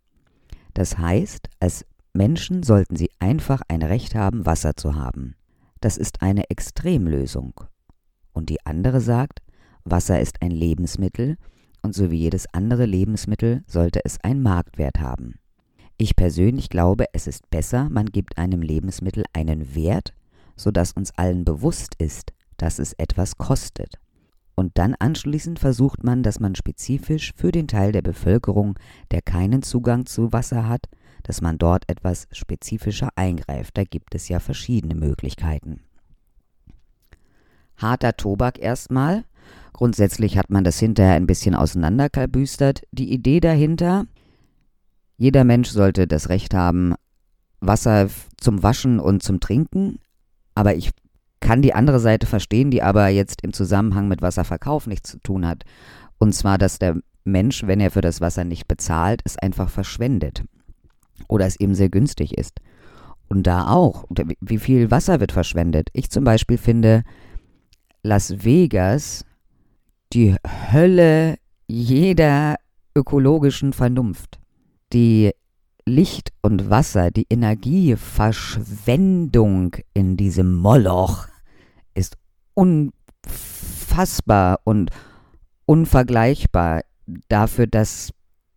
Das 0.74 0.98
heißt, 0.98 1.50
als 1.60 1.86
Menschen 2.18 2.64
sollten 2.64 2.96
sie 2.96 3.12
einfach 3.20 3.62
ein 3.68 3.84
Recht 3.84 4.16
haben, 4.16 4.48
Wasser 4.48 4.76
zu 4.76 4.96
haben. 4.96 5.36
Das 5.82 5.98
ist 5.98 6.24
eine 6.24 6.50
Extremlösung. 6.50 7.54
Und 8.34 8.50
die 8.50 8.66
andere 8.66 9.02
sagt, 9.02 9.44
Wasser 9.86 10.20
ist 10.20 10.42
ein 10.42 10.50
Lebensmittel 10.50 11.38
und 11.84 11.94
so 11.94 12.10
wie 12.10 12.18
jedes 12.18 12.52
andere 12.56 12.88
Lebensmittel 12.88 13.64
sollte 13.68 14.04
es 14.04 14.20
einen 14.24 14.42
Marktwert 14.42 15.00
haben. 15.00 15.36
Ich 15.98 16.16
persönlich 16.16 16.70
glaube, 16.70 17.06
es 17.14 17.28
ist 17.28 17.52
besser, 17.52 17.88
man 17.92 18.08
gibt 18.08 18.40
einem 18.40 18.64
Lebensmittel 18.64 19.24
einen 19.34 19.76
Wert, 19.76 20.14
sodass 20.56 20.94
uns 20.94 21.12
allen 21.18 21.46
bewusst 21.46 21.94
ist, 22.00 22.34
dass 22.58 22.80
es 22.80 22.94
etwas 22.94 23.38
kostet. 23.38 24.00
Und 24.56 24.80
dann 24.80 24.96
anschließend 24.96 25.60
versucht 25.60 26.04
man, 26.04 26.24
dass 26.24 26.40
man 26.40 26.56
spezifisch 26.56 27.32
für 27.36 27.52
den 27.52 27.68
Teil 27.68 27.92
der 27.92 28.02
Bevölkerung, 28.02 28.74
der 29.12 29.22
keinen 29.22 29.62
Zugang 29.62 30.08
zu 30.08 30.34
Wasser 30.34 30.68
hat, 30.68 30.88
dass 31.28 31.42
man 31.42 31.58
dort 31.58 31.84
etwas 31.90 32.28
spezifischer 32.32 33.10
eingreift. 33.16 33.78
Da 33.78 33.84
gibt 33.84 34.16
es 34.16 34.30
ja 34.30 34.40
verschiedene 34.40 34.96
Möglichkeiten. 34.96 35.82
harter 37.78 38.18
Tobak 38.18 38.58
erstmal. 38.58 39.24
Grundsätzlich 39.74 40.38
hat 40.38 40.50
man 40.50 40.64
das 40.64 40.80
hinterher 40.80 41.14
ein 41.14 41.28
bisschen 41.28 41.54
auseinanderkalbüstert. 41.54 42.82
Die 42.92 43.14
Idee 43.14 43.40
dahinter, 43.40 44.08
jeder 45.18 45.44
Mensch 45.44 45.70
sollte 45.70 46.08
das 46.08 46.30
Recht 46.30 46.56
haben, 46.56 46.96
Wasser 47.60 48.10
zum 48.38 48.64
Waschen 48.64 49.00
und 49.00 49.22
zum 49.22 49.40
Trinken. 49.40 50.00
Aber 50.56 50.76
ich 50.76 50.92
kann 51.40 51.62
die 51.62 51.76
andere 51.76 52.00
Seite 52.00 52.26
verstehen, 52.26 52.72
die 52.72 52.82
aber 52.82 53.10
jetzt 53.10 53.44
im 53.44 53.54
Zusammenhang 53.54 54.08
mit 54.08 54.24
Wasserverkauf 54.24 54.88
nichts 54.88 55.12
zu 55.12 55.20
tun 55.20 55.46
hat. 55.46 55.64
Und 56.18 56.34
zwar, 56.34 56.58
dass 56.58 56.80
der 56.80 56.98
Mensch, 57.24 57.68
wenn 57.68 57.80
er 57.80 57.92
für 57.92 58.02
das 58.02 58.22
Wasser 58.22 58.44
nicht 58.44 58.68
bezahlt, 58.68 59.22
es 59.26 59.38
einfach 59.38 59.70
verschwendet. 59.70 60.44
Oder 61.28 61.46
es 61.46 61.60
eben 61.60 61.76
sehr 61.76 61.90
günstig 61.90 62.38
ist. 62.38 62.60
Und 63.28 63.48
da 63.48 63.68
auch, 63.68 64.06
wie 64.40 64.60
viel 64.60 64.92
Wasser 64.92 65.20
wird 65.20 65.32
verschwendet? 65.32 65.90
Ich 65.94 66.10
zum 66.10 66.24
Beispiel 66.24 66.58
finde 66.58 67.04
Las 68.04 68.46
Vegas 68.46 69.26
die 70.14 70.36
Hölle 70.72 71.38
jeder 71.68 72.56
ökologischen 72.96 73.74
Vernunft. 73.74 74.40
Die 74.94 75.32
Licht 75.86 76.32
und 76.42 76.70
Wasser, 76.70 77.12
die 77.12 77.28
Energieverschwendung 77.30 79.76
in 79.94 80.16
diesem 80.18 80.56
Moloch 80.56 81.28
ist 81.94 82.18
unfassbar 82.54 84.60
und 84.64 84.92
unvergleichbar 85.66 86.84
dafür, 87.30 87.68
dass 87.68 88.12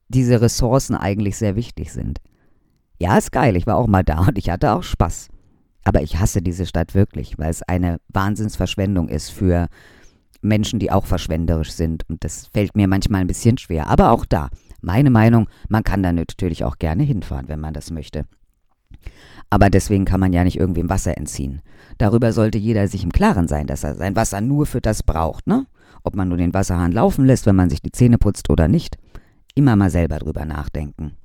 diese 0.09 0.41
Ressourcen 0.41 0.97
eigentlich 0.97 1.37
sehr 1.37 1.55
wichtig 1.57 1.93
sind. 1.93 2.21
Ja, 3.01 3.17
ist 3.17 3.33
geil, 3.33 3.57
ich 3.57 3.67
war 3.67 3.77
auch 3.77 3.87
mal 3.87 4.05
da 4.05 4.19
und 4.29 4.37
ich 4.37 4.51
hatte 4.51 4.73
auch 4.73 4.83
Spaß. 4.83 5.29
Aber 5.85 6.03
ich 6.03 6.19
hasse 6.19 6.43
diese 6.43 6.67
Stadt 6.67 6.95
wirklich, 6.95 7.39
weil 7.39 7.49
es 7.49 7.63
eine 7.63 7.99
Wahnsinnsverschwendung 8.09 9.09
ist 9.09 9.31
für 9.31 9.69
Menschen, 10.43 10.79
die 10.79 10.93
auch 10.93 11.07
verschwenderisch 11.07 11.73
sind. 11.73 12.05
Und 12.11 12.23
das 12.25 12.49
fällt 12.53 12.77
mir 12.77 12.89
manchmal 12.89 13.23
ein 13.23 13.27
bisschen 13.27 13.57
schwer. 13.57 13.89
Aber 13.89 14.11
auch 14.11 14.27
da, 14.27 14.51
meine 14.83 15.09
Meinung, 15.09 15.49
man 15.71 15.83
kann 15.83 16.03
da 16.03 16.13
natürlich 16.13 16.63
auch 16.63 16.77
gerne 16.77 17.03
hinfahren, 17.03 17.49
wenn 17.49 17.59
man 17.59 17.73
das 17.73 17.91
möchte. 17.91 18.27
Aber 19.49 19.71
deswegen 19.71 20.05
kann 20.05 20.21
man 20.21 20.35
ja 20.35 20.45
nicht 20.45 20.59
irgendwem 20.59 20.91
Wasser 20.91 21.17
entziehen. 21.17 21.63
Darüber 21.97 22.35
sollte 22.35 22.59
jeder 22.59 22.87
sich 22.87 23.03
im 23.03 23.13
Klaren 23.13 23.49
sein, 23.49 23.67
dass 23.67 23.83
er 23.83 23.95
sein 23.95 24.15
Wasser 24.15 24.43
nur 24.43 24.67
für 24.67 24.83
das 24.83 25.03
braucht, 25.03 25.47
ne? 25.47 25.67
Ob 26.03 26.17
man 26.17 26.29
nur 26.29 26.39
den 26.39 26.53
Wasserhahn 26.53 26.93
laufen 26.93 27.25
lässt, 27.25 27.47
wenn 27.47 27.57
man 27.57 27.71
sich 27.71 27.81
die 27.81 27.93
Zähne 27.93 28.19
putzt 28.19 28.51
oder 28.51 28.69
nicht. 28.69 28.99
Immer 29.55 29.75
mal 29.77 29.91
selber 29.91 30.19
drüber 30.19 30.45
nachdenken. 30.45 31.17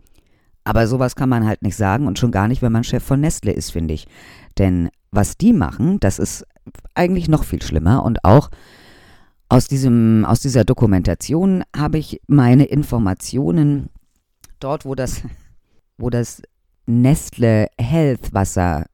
Aber 0.66 0.88
sowas 0.88 1.16
kann 1.16 1.30
man 1.30 1.46
halt 1.46 1.62
nicht 1.62 1.78
sagen 1.78 2.08
und 2.08 2.20
schon 2.20 2.32
gar 2.32 2.48
nicht, 2.48 2.62
wenn 2.62 2.72
man 2.72 2.84
Chef 2.84 3.04
von 3.04 3.22
Nestle 3.22 3.54
ist, 3.54 3.72
finde 3.72 3.94
ich. 3.94 4.08
Denn 4.58 4.90
was 5.12 5.38
die 5.38 5.54
machen, 5.54 6.00
das 6.00 6.20
ist 6.20 6.46
eigentlich 6.96 7.30
noch 7.30 7.44
viel 7.44 7.62
schlimmer 7.62 8.04
und 8.04 8.26
auch 8.26 8.50
aus, 9.48 9.68
diesem, 9.68 10.26
aus 10.26 10.40
dieser 10.40 10.66
Dokumentation 10.66 11.64
habe 11.76 12.00
ich 12.00 12.20
meine 12.28 12.66
Informationen 12.66 13.90
dort, 14.60 14.86
wo 14.86 14.96
das, 14.96 15.22
wo 15.98 16.10
das 16.10 16.42
Nestle 16.88 17.68
Health 17.80 18.34
Wasser 18.34 18.86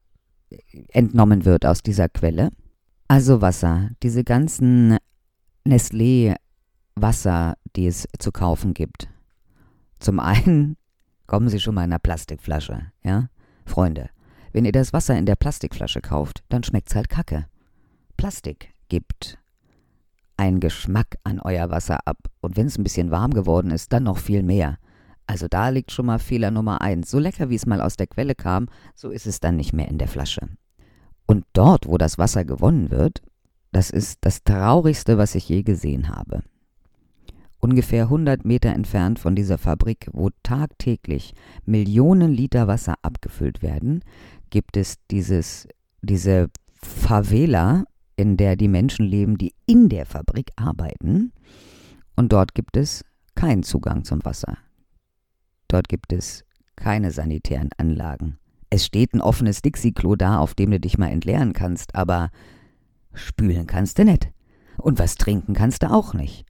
entnommen 0.88 1.44
wird 1.44 1.66
aus 1.66 1.82
dieser 1.82 2.08
Quelle. 2.08 2.50
Also 3.08 3.40
Wasser, 3.40 3.90
diese 4.02 4.24
ganzen 4.24 4.98
Nestlé 5.66 6.36
Wasser, 6.94 7.56
die 7.76 7.86
es 7.86 8.06
zu 8.18 8.32
kaufen 8.32 8.74
gibt. 8.74 9.08
Zum 9.98 10.20
einen 10.20 10.76
kommen 11.26 11.48
sie 11.48 11.60
schon 11.60 11.74
mal 11.74 11.84
in 11.84 11.92
einer 11.92 11.98
Plastikflasche, 11.98 12.92
ja? 13.02 13.28
Freunde, 13.64 14.10
wenn 14.52 14.64
ihr 14.64 14.72
das 14.72 14.92
Wasser 14.92 15.16
in 15.16 15.26
der 15.26 15.36
Plastikflasche 15.36 16.00
kauft, 16.00 16.44
dann 16.48 16.62
schmeckt's 16.62 16.94
halt 16.94 17.08
kacke. 17.08 17.46
Plastik 18.16 18.74
gibt 18.88 19.38
einen 20.36 20.60
Geschmack 20.60 21.16
an 21.24 21.40
euer 21.40 21.70
Wasser 21.70 22.06
ab. 22.06 22.18
Und 22.40 22.56
wenn 22.56 22.66
es 22.66 22.78
ein 22.78 22.84
bisschen 22.84 23.10
warm 23.10 23.32
geworden 23.32 23.70
ist, 23.70 23.92
dann 23.92 24.04
noch 24.04 24.18
viel 24.18 24.42
mehr. 24.42 24.78
Also 25.26 25.46
da 25.48 25.68
liegt 25.68 25.92
schon 25.92 26.06
mal 26.06 26.18
Fehler 26.18 26.50
Nummer 26.50 26.80
eins. 26.80 27.10
So 27.10 27.18
lecker, 27.18 27.48
wie 27.48 27.54
es 27.54 27.66
mal 27.66 27.80
aus 27.80 27.96
der 27.96 28.06
Quelle 28.08 28.34
kam, 28.34 28.68
so 28.94 29.10
ist 29.10 29.26
es 29.26 29.40
dann 29.40 29.56
nicht 29.56 29.72
mehr 29.72 29.88
in 29.88 29.98
der 29.98 30.08
Flasche. 30.08 30.48
Und 31.26 31.46
dort, 31.52 31.86
wo 31.86 31.96
das 31.96 32.18
Wasser 32.18 32.44
gewonnen 32.44 32.90
wird, 32.90 33.22
das 33.70 33.90
ist 33.90 34.18
das 34.22 34.42
Traurigste, 34.42 35.16
was 35.16 35.34
ich 35.34 35.48
je 35.48 35.62
gesehen 35.62 36.08
habe. 36.08 36.42
Ungefähr 37.64 38.04
100 38.04 38.44
Meter 38.44 38.70
entfernt 38.70 39.20
von 39.20 39.36
dieser 39.36 39.56
Fabrik, 39.56 40.08
wo 40.12 40.30
tagtäglich 40.42 41.32
Millionen 41.64 42.32
Liter 42.32 42.66
Wasser 42.66 42.96
abgefüllt 43.02 43.62
werden, 43.62 44.02
gibt 44.50 44.76
es 44.76 44.96
dieses, 45.12 45.68
diese 46.02 46.50
Favela, 46.74 47.84
in 48.16 48.36
der 48.36 48.56
die 48.56 48.66
Menschen 48.66 49.06
leben, 49.06 49.38
die 49.38 49.54
in 49.64 49.88
der 49.88 50.06
Fabrik 50.06 50.50
arbeiten. 50.56 51.32
Und 52.16 52.32
dort 52.32 52.54
gibt 52.54 52.76
es 52.76 53.04
keinen 53.36 53.62
Zugang 53.62 54.02
zum 54.02 54.24
Wasser. 54.24 54.58
Dort 55.68 55.88
gibt 55.88 56.12
es 56.12 56.44
keine 56.74 57.12
sanitären 57.12 57.70
Anlagen. 57.76 58.38
Es 58.70 58.84
steht 58.84 59.14
ein 59.14 59.20
offenes 59.20 59.62
Dixie-Klo 59.62 60.16
da, 60.16 60.38
auf 60.38 60.54
dem 60.54 60.72
du 60.72 60.80
dich 60.80 60.98
mal 60.98 61.12
entleeren 61.12 61.52
kannst, 61.52 61.94
aber 61.94 62.30
spülen 63.14 63.68
kannst 63.68 64.00
du 64.00 64.04
nicht. 64.04 64.32
Und 64.78 64.98
was 64.98 65.14
trinken 65.14 65.54
kannst 65.54 65.84
du 65.84 65.92
auch 65.92 66.12
nicht. 66.12 66.44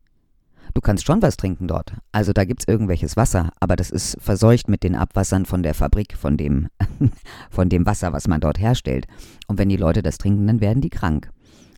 Du 0.74 0.80
kannst 0.80 1.04
schon 1.04 1.20
was 1.20 1.36
trinken 1.36 1.68
dort. 1.68 1.94
Also 2.12 2.32
da 2.32 2.44
gibt's 2.44 2.66
irgendwelches 2.66 3.16
Wasser, 3.16 3.50
aber 3.60 3.76
das 3.76 3.90
ist 3.90 4.16
verseucht 4.20 4.68
mit 4.68 4.82
den 4.82 4.94
Abwassern 4.94 5.44
von 5.44 5.62
der 5.62 5.74
Fabrik, 5.74 6.16
von 6.16 6.36
dem, 6.36 6.68
von 7.50 7.68
dem 7.68 7.84
Wasser, 7.84 8.12
was 8.12 8.26
man 8.26 8.40
dort 8.40 8.58
herstellt. 8.58 9.06
Und 9.46 9.58
wenn 9.58 9.68
die 9.68 9.76
Leute 9.76 10.02
das 10.02 10.18
trinken, 10.18 10.46
dann 10.46 10.60
werden 10.60 10.80
die 10.80 10.90
krank. 10.90 11.30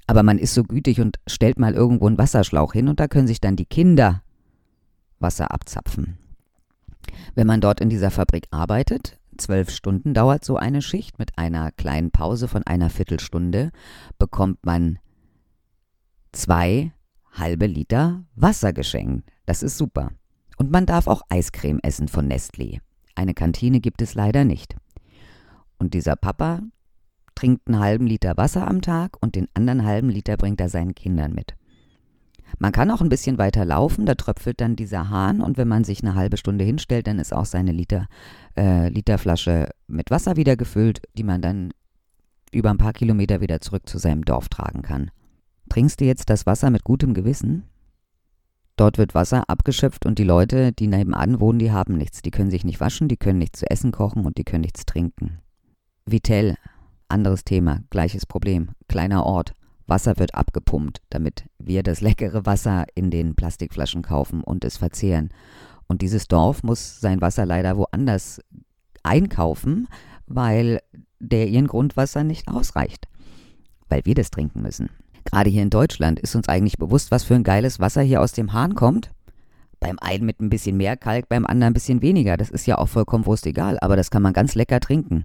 Aber 0.06 0.22
man 0.22 0.38
ist 0.38 0.54
so 0.54 0.62
gütig 0.64 1.00
und 1.00 1.18
stellt 1.26 1.58
mal 1.58 1.74
irgendwo 1.74 2.06
einen 2.06 2.18
Wasserschlauch 2.18 2.72
hin 2.72 2.88
und 2.88 3.00
da 3.00 3.08
können 3.08 3.26
sich 3.26 3.40
dann 3.40 3.56
die 3.56 3.66
Kinder 3.66 4.22
Wasser 5.18 5.50
abzapfen. 5.50 6.18
Wenn 7.34 7.46
man 7.46 7.60
dort 7.60 7.80
in 7.80 7.88
dieser 7.88 8.10
Fabrik 8.10 8.46
arbeitet, 8.50 9.18
zwölf 9.38 9.70
Stunden 9.70 10.14
dauert 10.14 10.44
so 10.44 10.56
eine 10.56 10.82
Schicht 10.82 11.18
mit 11.18 11.36
einer 11.38 11.72
kleinen 11.72 12.10
Pause 12.10 12.48
von 12.48 12.62
einer 12.64 12.90
Viertelstunde, 12.90 13.70
bekommt 14.18 14.64
man 14.64 14.98
zwei 16.32 16.92
halbe 17.34 17.66
Liter 17.66 18.24
Wasser 18.34 18.72
geschenkt. 18.72 19.30
Das 19.46 19.62
ist 19.62 19.78
super. 19.78 20.10
Und 20.56 20.70
man 20.70 20.86
darf 20.86 21.06
auch 21.06 21.22
Eiscreme 21.28 21.80
essen 21.82 22.08
von 22.08 22.30
Nestlé. 22.30 22.80
Eine 23.14 23.34
Kantine 23.34 23.80
gibt 23.80 24.02
es 24.02 24.14
leider 24.14 24.44
nicht. 24.44 24.76
Und 25.78 25.94
dieser 25.94 26.16
Papa, 26.16 26.60
trinkt 27.34 27.66
einen 27.66 27.80
halben 27.80 28.06
Liter 28.06 28.36
Wasser 28.36 28.66
am 28.66 28.80
Tag 28.80 29.16
und 29.20 29.34
den 29.34 29.48
anderen 29.54 29.84
halben 29.84 30.08
Liter 30.08 30.36
bringt 30.36 30.60
er 30.60 30.68
seinen 30.68 30.94
Kindern 30.94 31.34
mit. 31.34 31.54
Man 32.58 32.72
kann 32.72 32.90
auch 32.90 33.00
ein 33.00 33.08
bisschen 33.08 33.38
weiter 33.38 33.64
laufen, 33.64 34.06
da 34.06 34.14
tröpfelt 34.14 34.60
dann 34.60 34.76
dieser 34.76 35.10
Hahn 35.10 35.40
und 35.40 35.56
wenn 35.56 35.66
man 35.66 35.82
sich 35.82 36.02
eine 36.02 36.14
halbe 36.14 36.36
Stunde 36.36 36.64
hinstellt, 36.64 37.06
dann 37.08 37.18
ist 37.18 37.32
auch 37.34 37.46
seine 37.46 37.72
Liter, 37.72 38.06
äh, 38.56 38.88
Literflasche 38.88 39.70
mit 39.88 40.10
Wasser 40.10 40.36
wieder 40.36 40.56
gefüllt, 40.56 41.02
die 41.18 41.24
man 41.24 41.42
dann 41.42 41.72
über 42.52 42.70
ein 42.70 42.78
paar 42.78 42.92
Kilometer 42.92 43.40
wieder 43.40 43.60
zurück 43.60 43.88
zu 43.88 43.98
seinem 43.98 44.24
Dorf 44.24 44.48
tragen 44.48 44.82
kann. 44.82 45.10
Trinkst 45.68 46.00
du 46.00 46.04
jetzt 46.04 46.30
das 46.30 46.46
Wasser 46.46 46.70
mit 46.70 46.84
gutem 46.84 47.14
Gewissen? 47.14 47.64
Dort 48.76 48.98
wird 48.98 49.14
Wasser 49.14 49.44
abgeschöpft 49.48 50.04
und 50.04 50.18
die 50.18 50.24
Leute, 50.24 50.72
die 50.72 50.88
nebenan 50.88 51.40
wohnen, 51.40 51.60
die 51.60 51.72
haben 51.72 51.96
nichts. 51.96 52.22
Die 52.22 52.30
können 52.30 52.50
sich 52.50 52.64
nicht 52.64 52.80
waschen, 52.80 53.08
die 53.08 53.16
können 53.16 53.38
nichts 53.38 53.60
zu 53.60 53.70
essen 53.70 53.92
kochen 53.92 54.26
und 54.26 54.36
die 54.36 54.44
können 54.44 54.62
nichts 54.62 54.84
trinken. 54.84 55.38
Vitell 56.06 56.56
anderes 57.08 57.44
Thema, 57.44 57.80
gleiches 57.90 58.26
Problem. 58.26 58.70
Kleiner 58.88 59.24
Ort. 59.24 59.54
Wasser 59.86 60.18
wird 60.18 60.34
abgepumpt, 60.34 61.02
damit 61.10 61.44
wir 61.58 61.82
das 61.82 62.00
leckere 62.00 62.46
Wasser 62.46 62.86
in 62.94 63.10
den 63.10 63.34
Plastikflaschen 63.34 64.02
kaufen 64.02 64.42
und 64.42 64.64
es 64.64 64.78
verzehren. 64.78 65.30
Und 65.86 66.02
dieses 66.02 66.26
Dorf 66.26 66.62
muss 66.62 67.00
sein 67.00 67.20
Wasser 67.20 67.44
leider 67.44 67.76
woanders 67.76 68.40
einkaufen, 69.02 69.86
weil 70.26 70.80
der 71.20 71.48
ihren 71.48 71.66
Grundwasser 71.66 72.24
nicht 72.24 72.48
ausreicht. 72.48 73.08
Weil 73.88 74.04
wir 74.04 74.14
das 74.14 74.30
trinken 74.30 74.62
müssen. 74.62 74.88
Gerade 75.24 75.50
hier 75.50 75.62
in 75.62 75.70
Deutschland 75.70 76.20
ist 76.20 76.34
uns 76.34 76.48
eigentlich 76.48 76.78
bewusst, 76.78 77.10
was 77.10 77.24
für 77.24 77.34
ein 77.34 77.44
geiles 77.44 77.80
Wasser 77.80 78.02
hier 78.02 78.20
aus 78.20 78.32
dem 78.32 78.52
Hahn 78.52 78.74
kommt. 78.74 79.10
Beim 79.80 79.98
einen 79.98 80.24
mit 80.24 80.40
ein 80.40 80.50
bisschen 80.50 80.76
mehr 80.76 80.96
Kalk, 80.96 81.28
beim 81.28 81.46
anderen 81.46 81.72
ein 81.72 81.74
bisschen 81.74 82.02
weniger. 82.02 82.36
Das 82.36 82.50
ist 82.50 82.66
ja 82.66 82.78
auch 82.78 82.88
vollkommen 82.88 83.26
wurscht 83.26 83.46
egal, 83.46 83.78
aber 83.80 83.96
das 83.96 84.10
kann 84.10 84.22
man 84.22 84.32
ganz 84.32 84.54
lecker 84.54 84.80
trinken. 84.80 85.24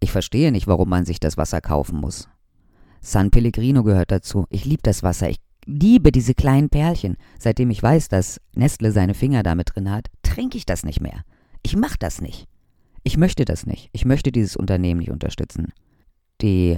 Ich 0.00 0.12
verstehe 0.12 0.52
nicht, 0.52 0.66
warum 0.66 0.88
man 0.88 1.04
sich 1.04 1.20
das 1.20 1.36
Wasser 1.36 1.60
kaufen 1.60 2.00
muss. 2.00 2.28
San 3.00 3.30
Pellegrino 3.30 3.82
gehört 3.82 4.10
dazu. 4.10 4.46
Ich 4.48 4.64
liebe 4.64 4.82
das 4.82 5.02
Wasser. 5.02 5.28
Ich 5.28 5.38
liebe 5.66 6.12
diese 6.12 6.34
kleinen 6.34 6.70
Perlchen. 6.70 7.16
Seitdem 7.38 7.70
ich 7.70 7.82
weiß, 7.82 8.08
dass 8.08 8.40
Nestle 8.54 8.92
seine 8.92 9.14
Finger 9.14 9.42
damit 9.42 9.74
drin 9.74 9.90
hat, 9.90 10.08
trinke 10.22 10.56
ich 10.56 10.66
das 10.66 10.84
nicht 10.84 11.00
mehr. 11.00 11.22
Ich 11.62 11.76
mache 11.76 11.98
das 11.98 12.20
nicht. 12.20 12.46
Ich 13.04 13.16
möchte 13.16 13.44
das 13.44 13.66
nicht. 13.66 13.90
Ich 13.92 14.04
möchte 14.04 14.32
dieses 14.32 14.56
Unternehmen 14.56 15.00
nicht 15.00 15.10
unterstützen. 15.10 15.72
Die 16.40 16.76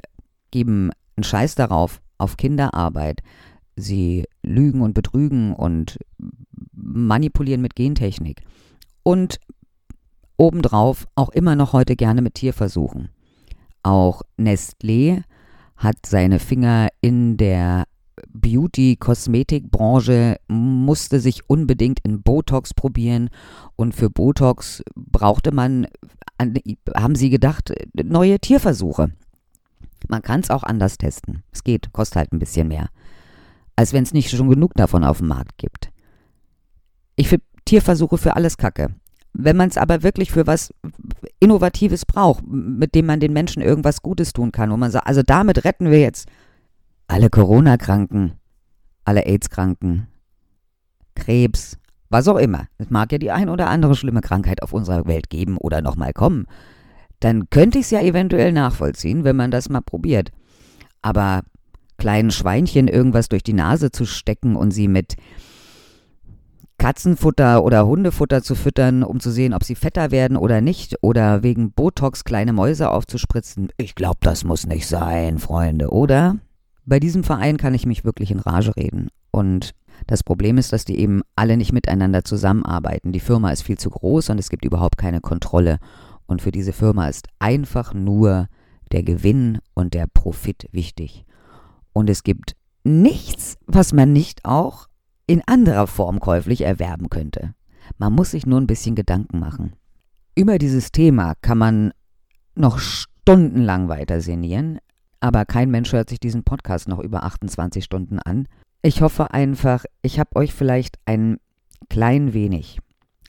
geben 0.50 0.90
einen 1.16 1.24
Scheiß 1.24 1.54
darauf, 1.54 2.00
auf 2.18 2.36
Kinderarbeit. 2.36 3.20
Sie 3.76 4.24
lügen 4.42 4.82
und 4.82 4.94
betrügen 4.94 5.52
und 5.52 5.98
manipulieren 6.72 7.60
mit 7.60 7.74
Gentechnik. 7.74 8.42
Und 9.02 9.38
obendrauf 10.36 11.06
auch 11.14 11.30
immer 11.30 11.56
noch 11.56 11.72
heute 11.72 11.96
gerne 11.96 12.22
mit 12.22 12.34
Tierversuchen. 12.34 13.08
Auch 13.82 14.22
Nestlé 14.38 15.22
hat 15.76 15.96
seine 16.06 16.38
Finger 16.38 16.88
in 17.00 17.36
der 17.36 17.84
Beauty-Kosmetikbranche 18.32 20.36
musste 20.48 21.20
sich 21.20 21.48
unbedingt 21.48 22.00
in 22.04 22.22
Botox 22.22 22.74
probieren 22.74 23.30
und 23.76 23.94
für 23.94 24.10
Botox 24.10 24.82
brauchte 24.94 25.52
man, 25.52 25.86
haben 26.40 27.14
sie 27.14 27.30
gedacht, 27.30 27.72
neue 27.94 28.38
Tierversuche. 28.38 29.12
Man 30.08 30.22
kann 30.22 30.40
es 30.40 30.50
auch 30.50 30.62
anders 30.62 30.98
testen. 30.98 31.42
Es 31.52 31.64
geht, 31.64 31.92
kostet 31.92 32.16
halt 32.16 32.32
ein 32.32 32.38
bisschen 32.38 32.68
mehr. 32.68 32.88
Als 33.76 33.92
wenn 33.92 34.04
es 34.04 34.12
nicht 34.12 34.30
schon 34.30 34.48
genug 34.48 34.74
davon 34.74 35.04
auf 35.04 35.18
dem 35.18 35.28
Markt 35.28 35.58
gibt. 35.58 35.90
Ich 37.16 37.28
finde 37.28 37.44
Tierversuche 37.64 38.18
für 38.18 38.36
alles 38.36 38.56
Kacke. 38.56 38.94
Wenn 39.32 39.56
man 39.56 39.68
es 39.68 39.76
aber 39.76 40.02
wirklich 40.02 40.30
für 40.30 40.46
was 40.46 40.72
Innovatives 41.40 42.06
braucht, 42.06 42.44
mit 42.46 42.94
dem 42.94 43.06
man 43.06 43.18
den 43.18 43.32
Menschen 43.32 43.62
irgendwas 43.62 44.00
Gutes 44.00 44.32
tun 44.32 44.52
kann, 44.52 44.70
wo 44.70 44.76
man 44.76 44.92
sagt, 44.92 45.08
also 45.08 45.22
damit 45.22 45.64
retten 45.64 45.90
wir 45.90 46.00
jetzt 46.00 46.28
alle 47.08 47.30
Corona-Kranken, 47.30 48.34
alle 49.04 49.26
AIDS-Kranken, 49.26 50.06
Krebs, 51.16 51.78
was 52.10 52.28
auch 52.28 52.36
immer. 52.36 52.68
Es 52.78 52.90
mag 52.90 53.10
ja 53.10 53.18
die 53.18 53.32
ein 53.32 53.48
oder 53.48 53.68
andere 53.68 53.96
schlimme 53.96 54.20
Krankheit 54.20 54.62
auf 54.62 54.72
unserer 54.72 55.06
Welt 55.06 55.30
geben 55.30 55.56
oder 55.56 55.82
nochmal 55.82 56.12
kommen. 56.12 56.46
Dann 57.24 57.48
könnte 57.48 57.78
ich 57.78 57.86
es 57.86 57.90
ja 57.90 58.02
eventuell 58.02 58.52
nachvollziehen, 58.52 59.24
wenn 59.24 59.34
man 59.34 59.50
das 59.50 59.70
mal 59.70 59.80
probiert. 59.80 60.30
Aber 61.00 61.40
kleinen 61.96 62.30
Schweinchen 62.30 62.86
irgendwas 62.86 63.30
durch 63.30 63.42
die 63.42 63.54
Nase 63.54 63.90
zu 63.90 64.04
stecken 64.04 64.56
und 64.56 64.72
sie 64.72 64.88
mit 64.88 65.16
Katzenfutter 66.76 67.64
oder 67.64 67.86
Hundefutter 67.86 68.42
zu 68.42 68.54
füttern, 68.54 69.02
um 69.02 69.20
zu 69.20 69.30
sehen, 69.30 69.54
ob 69.54 69.64
sie 69.64 69.74
fetter 69.74 70.10
werden 70.10 70.36
oder 70.36 70.60
nicht, 70.60 70.96
oder 71.00 71.42
wegen 71.42 71.72
Botox 71.72 72.24
kleine 72.24 72.52
Mäuse 72.52 72.90
aufzuspritzen. 72.90 73.70
Ich 73.78 73.94
glaube, 73.94 74.18
das 74.20 74.44
muss 74.44 74.66
nicht 74.66 74.86
sein, 74.86 75.38
Freunde, 75.38 75.88
oder? 75.88 76.36
Bei 76.84 77.00
diesem 77.00 77.24
Verein 77.24 77.56
kann 77.56 77.72
ich 77.72 77.86
mich 77.86 78.04
wirklich 78.04 78.32
in 78.32 78.40
Rage 78.40 78.76
reden. 78.76 79.08
Und 79.30 79.70
das 80.06 80.22
Problem 80.22 80.58
ist, 80.58 80.74
dass 80.74 80.84
die 80.84 80.98
eben 80.98 81.22
alle 81.36 81.56
nicht 81.56 81.72
miteinander 81.72 82.22
zusammenarbeiten. 82.22 83.12
Die 83.12 83.20
Firma 83.20 83.50
ist 83.50 83.62
viel 83.62 83.78
zu 83.78 83.88
groß 83.88 84.28
und 84.28 84.38
es 84.38 84.50
gibt 84.50 84.66
überhaupt 84.66 84.98
keine 84.98 85.22
Kontrolle. 85.22 85.78
Und 86.26 86.42
für 86.42 86.52
diese 86.52 86.72
Firma 86.72 87.08
ist 87.08 87.28
einfach 87.38 87.94
nur 87.94 88.48
der 88.92 89.02
Gewinn 89.02 89.58
und 89.74 89.94
der 89.94 90.06
Profit 90.06 90.68
wichtig. 90.72 91.24
Und 91.92 92.08
es 92.10 92.22
gibt 92.22 92.54
nichts, 92.84 93.56
was 93.66 93.92
man 93.92 94.12
nicht 94.12 94.44
auch 94.44 94.88
in 95.26 95.42
anderer 95.46 95.86
Form 95.86 96.20
käuflich 96.20 96.62
erwerben 96.62 97.08
könnte. 97.10 97.54
Man 97.98 98.12
muss 98.12 98.32
sich 98.32 98.46
nur 98.46 98.60
ein 98.60 98.66
bisschen 98.66 98.94
Gedanken 98.94 99.38
machen. 99.38 99.74
Über 100.34 100.58
dieses 100.58 100.92
Thema 100.92 101.34
kann 101.40 101.58
man 101.58 101.92
noch 102.54 102.78
stundenlang 102.78 103.88
weiter 103.88 104.20
sinnieren, 104.20 104.78
aber 105.20 105.44
kein 105.44 105.70
Mensch 105.70 105.92
hört 105.92 106.10
sich 106.10 106.20
diesen 106.20 106.44
Podcast 106.44 106.88
noch 106.88 106.98
über 106.98 107.24
28 107.24 107.84
Stunden 107.84 108.18
an. 108.18 108.46
Ich 108.82 109.00
hoffe 109.00 109.32
einfach, 109.32 109.84
ich 110.02 110.18
habe 110.18 110.36
euch 110.36 110.52
vielleicht 110.52 110.98
ein 111.06 111.38
klein 111.88 112.34
wenig, 112.34 112.80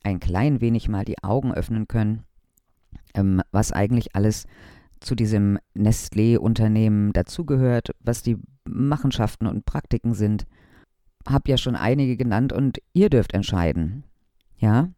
ein 0.03 0.19
klein 0.19 0.62
wenig 0.62 0.89
mal 0.89 1.05
die 1.05 1.23
Augen 1.23 1.53
öffnen 1.53 1.88
können, 1.88 2.23
ähm, 3.13 3.41
was 3.51 3.71
eigentlich 3.71 4.15
alles 4.15 4.45
zu 4.99 5.15
diesem 5.15 5.60
Nestlé-Unternehmen 5.75 7.13
dazugehört, 7.13 7.91
was 7.99 8.23
die 8.23 8.38
Machenschaften 8.67 9.47
und 9.47 9.65
Praktiken 9.65 10.13
sind 10.13 10.45
habe 11.27 11.49
ja 11.49 11.58
schon 11.58 11.75
einige 11.75 12.17
genannt 12.17 12.53
und 12.53 12.79
ihr 12.93 13.10
dürft 13.10 13.34
entscheiden. 13.34 14.03
Ja? 14.58 14.89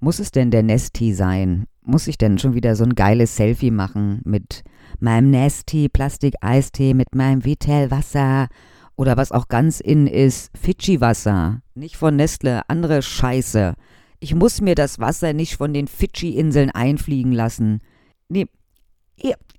Muss 0.00 0.18
es 0.18 0.30
denn 0.30 0.50
der 0.50 0.62
Nesti 0.62 1.12
sein? 1.12 1.66
Muss 1.82 2.06
ich 2.06 2.18
denn 2.18 2.38
schon 2.38 2.54
wieder 2.54 2.76
so 2.76 2.84
ein 2.84 2.94
geiles 2.94 3.36
Selfie 3.36 3.70
machen 3.70 4.20
mit 4.24 4.62
meinem 5.00 5.30
Nesti 5.30 5.88
Plastik-Eistee, 5.88 6.94
mit 6.94 7.14
meinem 7.14 7.44
Vitel-Wasser 7.44 8.48
oder 8.96 9.16
was 9.16 9.32
auch 9.32 9.48
ganz 9.48 9.80
in 9.80 10.06
ist, 10.06 10.50
Fidschi-Wasser? 10.56 11.60
Nicht 11.74 11.96
von 11.96 12.16
Nestle, 12.16 12.62
andere 12.68 13.02
Scheiße. 13.02 13.74
Ich 14.24 14.34
muss 14.34 14.62
mir 14.62 14.74
das 14.74 15.00
Wasser 15.00 15.34
nicht 15.34 15.56
von 15.56 15.74
den 15.74 15.86
Fidschi-Inseln 15.86 16.70
einfliegen 16.70 17.30
lassen. 17.30 17.80
Nee, 18.30 18.46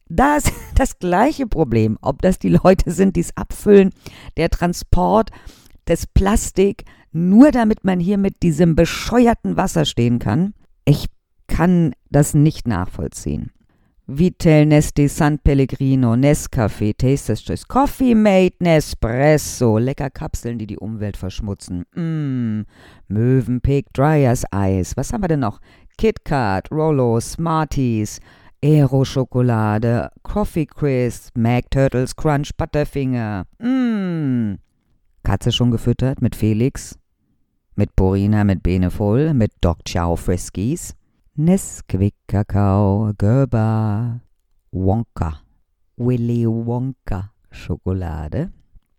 da 0.10 0.38
ist 0.38 0.51
das 0.75 0.97
gleiche 0.97 1.45
Problem, 1.45 1.99
ob 2.01 2.23
das 2.23 2.39
die 2.39 2.49
Leute 2.49 2.89
sind, 2.89 3.15
die 3.15 3.19
es 3.19 3.38
abfüllen, 3.38 3.91
der 4.38 4.49
Transport, 4.49 5.30
das 5.86 6.08
Plastik, 6.08 6.86
nur 7.12 7.51
damit 7.51 7.84
man 7.84 7.99
hier 7.99 8.17
mit 8.17 8.41
diesem 8.41 8.75
bescheuerten 8.75 9.56
Wasser 9.56 9.86
stehen 9.86 10.17
kann. 10.17 10.56
Ich 10.84 11.06
kann 11.45 11.93
das 12.10 12.34
nicht 12.34 12.67
nachvollziehen. 12.67 13.51
Vitel 14.07 14.67
Nesti 14.67 15.09
San 15.09 15.39
Pellegrino, 15.39 16.15
Nescafé, 16.15 16.93
Taster's 16.95 17.43
Choice, 17.43 17.67
Coffee 17.67 18.13
Mate, 18.13 18.55
Nespresso, 18.59 19.79
lecker 19.79 20.11
Kapseln, 20.11 20.59
die 20.59 20.67
die 20.67 20.77
Umwelt 20.77 21.17
verschmutzen. 21.17 21.85
Mmm, 21.95 22.65
Mövenpick, 23.07 23.91
Dryers 23.93 24.43
Eis. 24.51 24.95
Was 24.95 25.11
haben 25.11 25.23
wir 25.23 25.27
denn 25.27 25.39
noch? 25.39 25.59
KitKat, 25.97 26.71
Rollo, 26.71 27.19
Smarties, 27.19 28.19
Aero 28.63 29.03
Schokolade, 29.05 30.11
Coffee 30.21 30.67
Crisp, 30.67 31.35
Mac 31.35 31.71
Turtles 31.71 32.15
Crunch 32.15 32.51
Butterfinger. 32.55 33.47
Mmm, 33.57 34.59
Katze 35.23 35.51
schon 35.51 35.71
gefüttert 35.71 36.21
mit 36.21 36.35
Felix, 36.35 36.95
mit 37.75 37.95
Borina, 37.95 38.43
mit 38.43 38.61
Benefol, 38.61 39.33
mit 39.33 39.51
Doc 39.61 39.79
Chow 39.83 40.15
Friskies, 40.15 40.93
Nesquik 41.37 42.13
Kakao, 42.27 43.11
Gerber, 43.17 44.21
Wonka, 44.71 45.41
Willy 45.97 46.47
Wonka 46.47 47.33
Schokolade. 47.51 48.53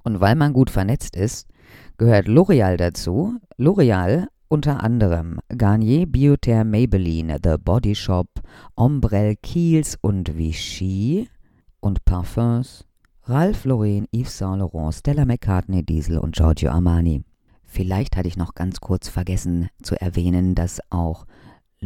Und 0.05 0.21
weil 0.21 0.35
man 0.35 0.53
gut 0.53 0.69
vernetzt 0.69 1.17
ist, 1.17 1.49
gehört 1.97 2.29
L'Oreal 2.29 2.77
dazu. 2.77 3.41
L'Oreal 3.57 4.27
unter 4.49 4.85
anderem 4.85 5.41
Garnier, 5.49 6.05
Bioterre, 6.05 6.67
Maybelline, 6.67 7.39
The 7.43 7.55
Body 7.59 7.95
Shop, 7.95 8.29
Ombrelle, 8.75 9.37
Kiehl's 9.37 9.97
und 10.03 10.37
Vichy 10.37 11.31
und 11.81 12.05
Parfums 12.05 12.85
Ralph 13.23 13.65
Lauren, 13.65 14.09
Yves 14.13 14.37
Saint 14.37 14.59
Laurent, 14.59 14.95
Stella 14.95 15.25
McCartney, 15.25 15.83
Diesel 15.83 16.19
und 16.19 16.37
Giorgio 16.37 16.71
Armani. 16.71 17.25
Vielleicht 17.65 18.15
hatte 18.15 18.29
ich 18.29 18.37
noch 18.37 18.55
ganz 18.55 18.81
kurz 18.81 19.09
vergessen 19.09 19.71
zu 19.83 19.99
erwähnen, 19.99 20.55
dass 20.55 20.81
auch 20.91 21.25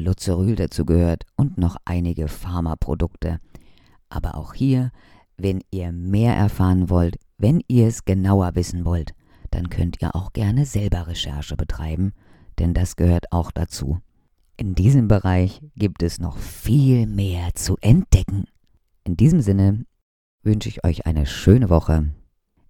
Luzeryl 0.00 0.56
dazu 0.56 0.84
gehört 0.84 1.24
und 1.36 1.58
noch 1.58 1.76
einige 1.84 2.28
Pharmaprodukte. 2.28 3.40
Aber 4.08 4.34
auch 4.34 4.54
hier, 4.54 4.90
wenn 5.36 5.60
ihr 5.70 5.92
mehr 5.92 6.34
erfahren 6.34 6.90
wollt, 6.90 7.16
wenn 7.38 7.62
ihr 7.68 7.86
es 7.86 8.04
genauer 8.04 8.54
wissen 8.54 8.84
wollt, 8.84 9.12
dann 9.50 9.70
könnt 9.70 10.02
ihr 10.02 10.14
auch 10.14 10.32
gerne 10.32 10.66
selber 10.66 11.06
Recherche 11.06 11.56
betreiben, 11.56 12.12
denn 12.58 12.74
das 12.74 12.96
gehört 12.96 13.32
auch 13.32 13.50
dazu. 13.50 14.00
In 14.56 14.74
diesem 14.74 15.08
Bereich 15.08 15.62
gibt 15.74 16.02
es 16.02 16.18
noch 16.18 16.36
viel 16.36 17.06
mehr 17.06 17.54
zu 17.54 17.76
entdecken. 17.80 18.44
In 19.04 19.16
diesem 19.16 19.40
Sinne 19.40 19.86
wünsche 20.42 20.68
ich 20.68 20.84
euch 20.84 21.06
eine 21.06 21.26
schöne 21.26 21.70
Woche. 21.70 22.12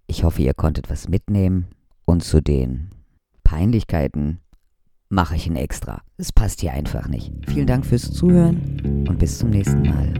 Ich 0.07 0.23
hoffe, 0.23 0.41
ihr 0.41 0.53
konntet 0.53 0.89
was 0.89 1.09
mitnehmen 1.09 1.67
und 2.05 2.23
zu 2.23 2.41
den 2.41 2.91
Peinlichkeiten 3.43 4.39
mache 5.11 5.35
ich 5.35 5.47
ein 5.47 5.57
Extra. 5.57 6.01
Es 6.17 6.31
passt 6.31 6.61
hier 6.61 6.71
einfach 6.73 7.07
nicht. 7.07 7.31
Vielen 7.47 7.67
Dank 7.67 7.85
fürs 7.85 8.11
Zuhören 8.11 9.05
und 9.07 9.19
bis 9.19 9.37
zum 9.37 9.49
nächsten 9.49 9.83
Mal. 9.83 10.13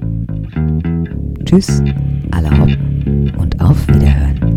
Tschüss, 1.45 1.81
allerhop 2.31 2.69
und 3.37 3.59
auf 3.59 3.87
Wiederhören. 3.87 4.51